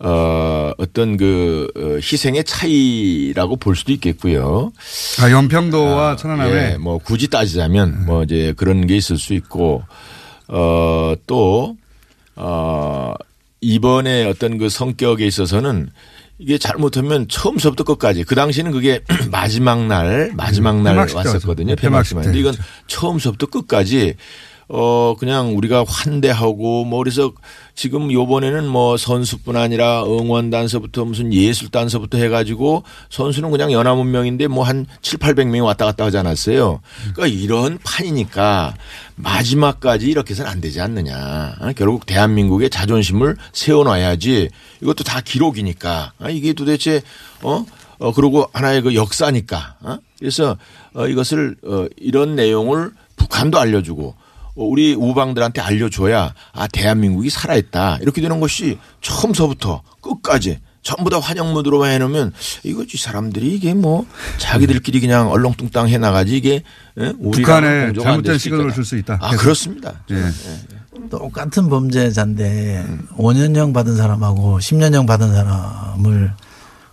어, 0.00 0.72
어떤 0.78 1.16
그 1.16 1.68
어, 1.76 1.94
희생의 1.96 2.42
차이라고 2.42 3.54
볼 3.56 3.76
수도 3.76 3.92
있겠고요. 3.92 4.72
아, 5.20 5.30
연평도와 5.30 6.10
아, 6.10 6.16
천안함에 6.16 6.72
예, 6.72 6.76
뭐 6.76 6.98
굳이 6.98 7.28
따지자면 7.28 7.98
네. 8.00 8.06
뭐 8.06 8.24
이제 8.24 8.52
그런 8.56 8.86
게 8.88 8.96
있을 8.96 9.16
수 9.16 9.32
있고 9.34 9.84
어, 10.48 11.14
또 11.28 11.76
어, 12.34 13.14
이번에 13.60 14.24
어떤 14.24 14.58
그 14.58 14.68
성격에 14.68 15.24
있어서는 15.24 15.90
이게 16.42 16.58
잘못하면 16.58 17.28
처음서부터 17.28 17.84
끝까지 17.84 18.24
그 18.24 18.34
당시는 18.34 18.72
그게 18.72 19.00
마지막 19.30 19.86
날 19.86 20.32
마지막 20.34 20.82
날 20.82 20.96
왔었거든요. 20.98 21.76
폐막식. 21.76 22.18
근데 22.18 22.38
이건 22.38 22.54
처음서부터 22.88 23.46
끝까지 23.46 24.16
어 24.74 25.14
그냥 25.18 25.54
우리가 25.54 25.84
환대하고 25.86 26.86
뭐 26.86 26.98
그래서 27.00 27.30
지금 27.74 28.10
요번에는 28.10 28.66
뭐 28.66 28.96
선수뿐 28.96 29.54
아니라 29.54 30.02
응원 30.04 30.48
단서부터 30.48 31.04
무슨 31.04 31.30
예술 31.34 31.68
단서부터 31.68 32.16
해가지고 32.16 32.82
선수는 33.10 33.50
그냥 33.50 33.70
연합운명인데 33.70 34.46
뭐한 34.46 34.86
7, 35.02 35.18
800명이 35.18 35.62
왔다 35.62 35.84
갔다 35.84 36.06
하지 36.06 36.16
않았어요. 36.16 36.80
그러니까 37.14 37.26
이런 37.26 37.78
판이니까 37.84 38.74
마지막까지 39.16 40.06
이렇게 40.06 40.30
해서는 40.30 40.50
안 40.50 40.62
되지 40.62 40.80
않느냐. 40.80 41.56
어, 41.60 41.72
결국 41.76 42.06
대한민국의 42.06 42.70
자존심을 42.70 43.36
세워놔야지 43.52 44.48
이것도 44.80 45.04
다 45.04 45.20
기록이니까 45.20 46.12
아, 46.18 46.30
이게 46.30 46.54
도대체 46.54 47.02
어? 47.42 47.66
어 47.98 48.12
그리고 48.14 48.48
하나의 48.54 48.80
그 48.80 48.94
역사니까. 48.94 49.76
어? 49.82 49.98
그래서 50.18 50.56
어 50.94 51.06
이것을 51.06 51.56
어 51.62 51.86
이런 51.98 52.36
내용을 52.36 52.92
북한도 53.16 53.58
알려주고 53.58 54.08
어, 54.08 54.21
우리 54.54 54.94
우방들한테 54.94 55.60
알려줘야 55.60 56.34
아 56.52 56.66
대한민국이 56.68 57.30
살아있다 57.30 57.98
이렇게 58.02 58.20
되는 58.20 58.40
것이 58.40 58.78
처음서부터 59.00 59.82
끝까지 60.00 60.60
전부 60.82 61.10
다 61.10 61.18
환영 61.20 61.52
무드로만 61.52 61.92
해놓으면 61.92 62.32
이거지 62.64 62.98
사람들이 62.98 63.54
이게 63.54 63.72
뭐 63.72 64.04
자기들끼리 64.38 65.00
그냥 65.00 65.30
얼렁뚱땅 65.30 65.88
해나가지 65.88 66.36
이게 66.36 66.62
예? 66.98 67.12
북한에 67.12 67.92
잘못된 67.92 68.36
시그널을 68.38 68.72
줄 68.74 68.84
수 68.84 68.96
있다. 68.96 69.18
아 69.22 69.36
그렇습니다. 69.36 70.02
예. 70.10 70.14
네. 70.16 70.30
똑같은 71.08 71.68
범죄자인데 71.68 72.84
음. 72.86 73.06
5년형 73.16 73.72
받은 73.72 73.96
사람하고 73.96 74.58
10년형 74.58 75.06
받은 75.06 75.32
사람을 75.32 76.32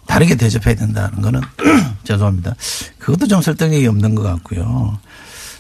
다르게 0.06 0.36
대접해야 0.36 0.76
된다는 0.76 1.22
거는 1.22 1.42
죄송합니다. 2.04 2.56
그것도 3.00 3.28
좀 3.28 3.42
설득력이 3.42 3.88
없는 3.88 4.14
것 4.16 4.24
같고요. 4.24 5.00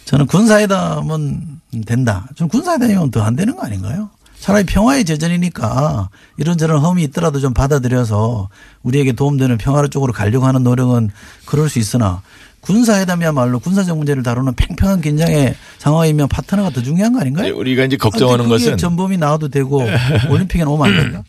저는 0.09 0.25
군사회담은 0.25 1.59
된다. 1.85 2.27
저는 2.35 2.49
군사회담이면 2.49 3.11
더 3.11 3.21
안 3.21 3.35
되는 3.35 3.55
거 3.55 3.61
아닌가요? 3.63 4.09
차라리 4.39 4.65
평화의 4.65 5.05
제전이니까 5.05 6.09
이런저런 6.37 6.79
험이 6.81 7.03
있더라도 7.03 7.39
좀 7.39 7.53
받아들여서 7.53 8.49
우리에게 8.81 9.11
도움되는 9.11 9.59
평화로 9.59 9.89
쪽으로 9.89 10.11
가려고 10.11 10.47
하는 10.47 10.63
노력은 10.63 11.11
그럴 11.45 11.69
수 11.69 11.77
있으나 11.77 12.23
군사회담이야말로 12.61 13.59
군사적 13.59 13.97
문제를 13.97 14.23
다루는 14.23 14.55
팽팽한 14.55 15.01
긴장의 15.01 15.53
상황이면 15.77 16.27
파트너가 16.27 16.71
더 16.71 16.81
중요한 16.81 17.13
거 17.13 17.19
아닌가요? 17.19 17.55
우리가 17.55 17.83
이제 17.85 17.95
걱정하는 17.95 18.45
것은 18.49 18.77
전범이 18.77 19.17
나와도 19.17 19.49
되고 19.49 19.83
올림픽에 20.31 20.63
오면 20.63 20.87
안 20.87 20.95
된다. 21.03 21.23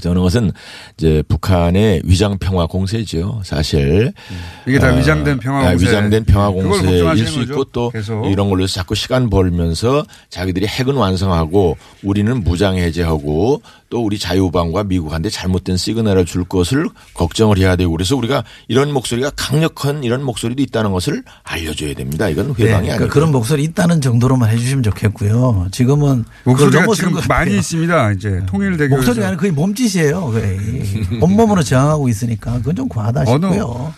저는 0.00 0.20
것은 0.20 0.50
이제 0.98 1.22
북한의 1.28 2.02
위장 2.04 2.38
평화 2.38 2.66
공세죠. 2.66 3.40
사실 3.44 4.12
이게 4.66 4.78
다 4.80 4.92
어, 4.92 4.96
위장된 4.96 5.38
평화 5.38 5.60
아, 5.60 5.70
공세. 5.70 5.86
위장된 5.86 6.24
평화 6.24 6.50
공세일 6.50 7.26
수? 7.26 7.40
있고 7.42 7.64
또 7.66 7.90
계속. 7.90 8.26
이런 8.26 8.50
걸로 8.50 8.64
해서 8.64 8.74
자꾸 8.74 8.94
시간 8.96 9.30
벌면서 9.30 10.04
자기들이 10.28 10.66
핵은 10.66 10.94
완성하고 10.96 11.76
우리는 12.02 12.42
무장 12.42 12.76
해제하고 12.76 13.62
또 13.88 14.04
우리 14.04 14.18
자유방과 14.18 14.82
미국한테 14.84 15.30
잘못된 15.30 15.76
시그널을 15.76 16.24
줄 16.26 16.42
것을 16.44 16.88
걱정을 17.14 17.58
해야 17.58 17.76
되고 17.76 17.92
그래서 17.92 18.16
우리가 18.16 18.42
이런 18.66 18.92
목소리가 18.92 19.30
강력한 19.36 20.02
이런 20.02 20.24
목소리도 20.24 20.60
있다는 20.64 20.90
것을 20.90 21.22
알려줘야 21.44 21.94
됩니다. 21.94 22.28
이건 22.28 22.46
회방이 22.50 22.64
네, 22.66 22.72
아니고 22.74 22.86
그러니까 22.96 23.06
그런 23.14 23.30
목소리 23.30 23.62
있다는 23.62 24.00
정도로만 24.00 24.50
해주시면 24.50 24.82
좋겠고요. 24.82 25.68
지금은 25.70 26.24
목소리가 26.42 26.92
지금. 26.94 27.12
많이 27.28 27.56
있습니다. 27.56 28.10
이제 28.12 28.42
통일대교 28.46 28.96
목소리가 28.96 29.26
아니라 29.28 29.40
거의 29.40 29.52
몸 29.52 29.75
짓이에요. 29.76 30.20
거의. 30.32 30.58
온몸으로 31.20 31.62
저항하고 31.62 32.08
있으니까 32.08 32.54
그건 32.58 32.74
좀 32.74 32.88
과하다. 32.88 33.24
싶고요. 33.26 33.92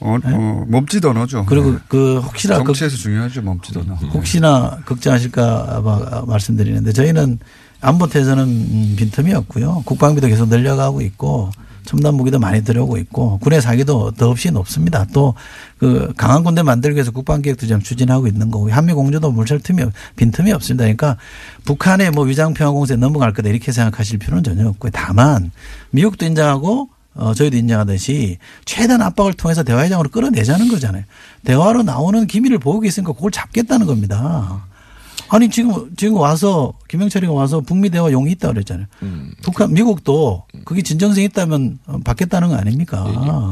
어, 0.00 0.16
어, 0.22 0.64
몸짓 0.68 1.04
언어죠. 1.04 1.44
그리고 1.46 1.72
네. 1.72 1.78
그 1.88 2.18
혹시나 2.20 2.56
정치에서 2.62 2.96
중요하죠 2.96 3.42
몸짓 3.42 3.76
언어. 3.76 3.94
혹시나 3.94 4.78
걱정하실까 4.86 5.82
봐 5.82 6.24
말씀드리는데 6.26 6.92
저희는 6.92 7.38
안보태에서는 7.80 8.44
음, 8.44 8.94
빈틈이 8.96 9.32
없고요. 9.34 9.82
국방비도 9.84 10.26
계속 10.28 10.48
늘려가고 10.48 11.00
있고 11.02 11.50
첨단 11.88 12.14
무기도 12.14 12.38
많이 12.38 12.62
들어오고 12.62 12.98
있고 12.98 13.38
군의 13.38 13.62
사기도 13.62 14.10
더없이 14.10 14.50
높습니다. 14.50 15.06
또 15.12 15.34
그 15.78 16.12
강한 16.16 16.42
군대 16.42 16.60
만들기 16.64 16.96
위해서 16.96 17.12
국방 17.12 17.40
계획도 17.40 17.64
지금 17.66 17.80
추진하고 17.80 18.26
있는 18.26 18.50
거고 18.50 18.68
한미 18.68 18.92
공조도 18.94 19.30
물살 19.30 19.60
틈이 19.60 19.80
없- 19.82 19.92
빈틈이 20.16 20.50
없습니다. 20.52 20.82
그러니까 20.82 21.16
북한의 21.64 22.10
뭐 22.10 22.24
위장 22.24 22.52
평화 22.52 22.72
공세에 22.72 22.96
넘어갈 22.96 23.32
거다 23.32 23.48
이렇게 23.48 23.70
생각하실 23.70 24.18
필요는 24.18 24.42
전혀 24.42 24.68
없고요. 24.68 24.90
다만 24.92 25.52
미국도 25.92 26.26
인정하고 26.26 26.88
어, 27.14 27.32
저희도 27.32 27.56
인정하듯이 27.56 28.38
최대한 28.64 29.02
압박을 29.02 29.34
통해서 29.34 29.62
대화회장으로 29.62 30.08
끌어내자는 30.10 30.68
거잖아요. 30.68 31.04
대화로 31.44 31.84
나오는 31.84 32.26
기밀을 32.26 32.58
보고 32.58 32.84
있으니까 32.84 33.12
그걸 33.12 33.30
잡겠다는 33.30 33.86
겁니다. 33.86 34.64
아니 35.30 35.50
지금 35.50 35.94
지금 35.96 36.16
와서 36.16 36.72
김영철이가 36.88 37.32
와서 37.32 37.60
북미 37.60 37.90
대화 37.90 38.10
용이 38.10 38.32
있다 38.32 38.52
그랬잖아요. 38.52 38.86
북한 39.42 39.72
미국도 39.72 40.44
그게 40.64 40.82
진정성 40.82 41.22
있다면 41.24 41.78
어, 41.86 41.98
받겠다는 42.04 42.48
거 42.48 42.54
아닙니까? 42.56 43.04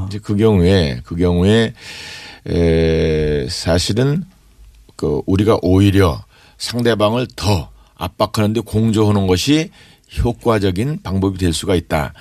이제 0.09 0.18
그 0.18 0.37
경우에 0.37 1.01
그 1.05 1.16
경우에 1.16 1.74
에, 2.47 3.49
사실은 3.49 4.24
그 4.97 5.20
우리가 5.27 5.59
오히려 5.62 6.24
상대방을 6.59 7.29
더 7.37 7.70
압박하는데 7.97 8.61
공조하는 8.61 9.27
것이 9.27 9.70
효과적인 10.24 11.01
방법이 11.03 11.39
될 11.39 11.53
수가 11.53 11.74
있다. 11.74 12.14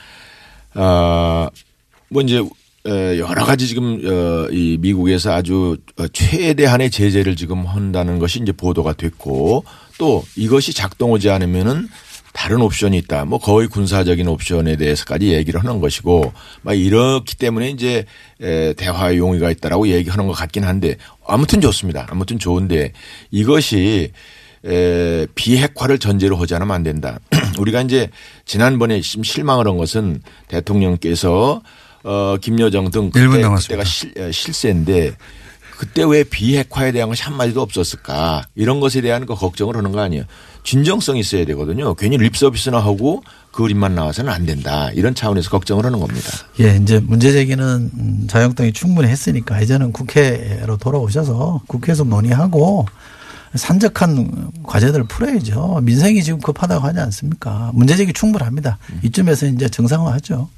아, 0.74 1.50
뭐 2.10 2.22
이제 2.22 2.38
에, 2.40 2.50
여러 2.86 3.46
가지 3.46 3.68
지금 3.68 4.00
어, 4.06 4.48
이 4.52 4.78
미국에서 4.80 5.34
아주 5.34 5.78
어, 5.98 6.08
최대한의 6.08 6.92
제재를 6.92 7.36
지금 7.36 7.66
한다는 7.66 8.20
것이 8.20 8.40
이제 8.40 8.52
보도가 8.52 8.94
됐고 8.94 9.66
또 9.98 10.24
이것이 10.36 10.74
작동하지 10.74 11.32
않으면은 11.32 11.88
다른 12.36 12.62
옵션이 12.62 12.98
있다. 12.98 13.26
뭐 13.26 13.40
거의 13.40 13.68
군사적인 13.70 14.28
옵션에 14.28 14.76
대해서까지 14.76 15.30
얘기를 15.34 15.60
하는 15.60 15.80
것이고 15.80 16.34
막 16.62 16.74
이렇기 16.74 17.38
때문에 17.38 17.70
이제 17.70 18.06
에, 18.42 18.74
대화의 18.74 19.18
용의가 19.18 19.50
있다라고 19.52 19.88
얘기하는 19.88 20.28
것 20.28 20.34
같긴 20.34 20.66
한데 20.66 20.98
아무튼 21.26 21.62
좋습니다. 21.62 22.06
아무튼 22.10 22.38
좋은데 22.38 22.92
이것이 23.32 24.12
에, 24.66 25.28
비핵화를 25.34 25.98
전제로 25.98 26.36
하지 26.36 26.56
않으면 26.56 26.76
안 26.76 26.84
된다. 26.84 27.20
우리가 27.58 27.82
이제 27.82 28.10
지난번에 28.46 29.02
심 29.02 29.24
실망을 29.24 29.66
한 29.66 29.78
것은 29.78 30.22
대통령께서 30.50 31.62
어, 32.06 32.38
김여정 32.40 32.92
등 32.92 33.10
그때. 33.10 33.26
그때가 33.64 33.84
실, 33.84 34.14
에, 34.16 34.32
실세인데 34.32 35.16
그때 35.78 36.04
왜 36.08 36.24
비핵화에 36.24 36.92
대한 36.92 37.10
것이 37.10 37.24
한마디도 37.24 37.62
없었을까 37.62 38.46
이런 38.56 38.80
것에 38.80 39.02
대한 39.02 39.26
그 39.26 39.36
걱정을 39.36 39.76
하는 39.76 39.92
거 39.92 40.00
아니에요. 40.00 40.24
진정성이 40.64 41.20
있어야 41.20 41.46
되거든요. 41.46 41.94
괜히 41.96 42.18
립서비스나 42.18 42.80
하고 42.80 43.24
그림만 43.52 43.94
나와서는 43.96 44.32
안 44.32 44.46
된다. 44.46 44.90
이런 44.94 45.14
차원에서 45.16 45.50
걱정을 45.50 45.86
하는 45.86 46.00
겁니다. 46.00 46.30
예, 46.60 46.80
이제 46.82 47.00
문제 47.00 47.32
제기는 47.32 47.92
음, 47.98 48.28
자유한국당이 48.30 48.72
충분히 48.72 49.10
했으니까 49.10 49.60
이제는 49.62 49.92
국회로 49.92 50.78
돌아오셔서 50.78 51.62
국회에서 51.68 52.04
논의하고 52.04 52.86
산적한 53.56 54.52
과제들을 54.64 55.06
풀어야죠. 55.06 55.80
민생이 55.84 56.24
지금 56.24 56.40
급하다고 56.40 56.86
하지 56.86 57.00
않습니까? 57.00 57.72
문제 57.74 57.96
제기 57.96 58.12
충분합니다. 58.14 58.78
이쯤에서 59.04 59.48
이제 59.48 59.70
정상화하죠. 59.70 60.50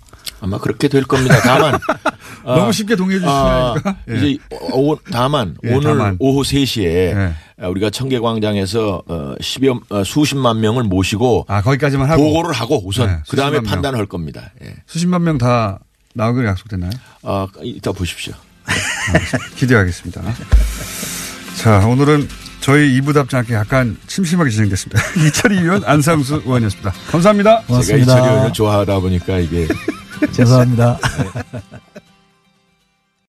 아마 0.42 0.58
그렇게 0.60 0.88
될 0.88 1.04
겁니다. 1.04 1.40
다만 1.42 1.80
너무 2.46 2.72
쉽게 2.72 2.96
동의해 2.96 3.20
주시니까. 3.20 3.76
아, 3.84 3.96
이제 4.16 4.38
오, 4.74 4.96
다만 5.12 5.56
예, 5.64 5.74
오늘 5.74 5.98
다만. 5.98 6.16
오후 6.20 6.42
3시에 6.44 7.34
우리가 7.70 7.90
청계광장에서 7.90 9.04
어, 9.08 9.36
10여 9.42 9.82
어, 9.90 10.04
수십만 10.04 10.60
명을 10.62 10.84
모시고 10.84 11.46
아, 11.48 11.62
거기까지만 11.62 12.10
하고. 12.10 12.24
보고를 12.24 12.54
하고 12.54 12.82
우선 12.86 13.08
네, 13.08 13.18
그다음에. 13.30 13.60
판단할 13.62 14.06
겁니다. 14.06 14.52
예. 14.64 14.76
수십만 14.86 15.24
명 15.24 15.38
다 15.38 15.80
나오기로 16.14 16.48
약속됐나요? 16.48 16.92
아, 17.24 17.48
이따 17.62 17.92
보십시오. 17.92 18.34
기대하겠습니다. 19.56 20.22
자, 21.58 21.86
오늘은 21.88 22.28
저희 22.60 23.00
2부 23.00 23.14
답지 23.14 23.36
않게 23.36 23.54
약간 23.54 23.98
심심하게 24.08 24.50
진행됐습니다. 24.50 25.02
이철희 25.28 25.58
의원, 25.60 25.84
안상수 25.86 26.42
의원이었습니다. 26.46 26.92
감사합니다. 27.12 27.64
제가 27.84 27.98
이철이 28.00 28.22
의원을 28.28 28.54
좋아하다 28.54 29.00
보니까 29.00 29.38
이게 29.38 29.68
죄송합니다. 30.32 30.98
네. 31.00 31.62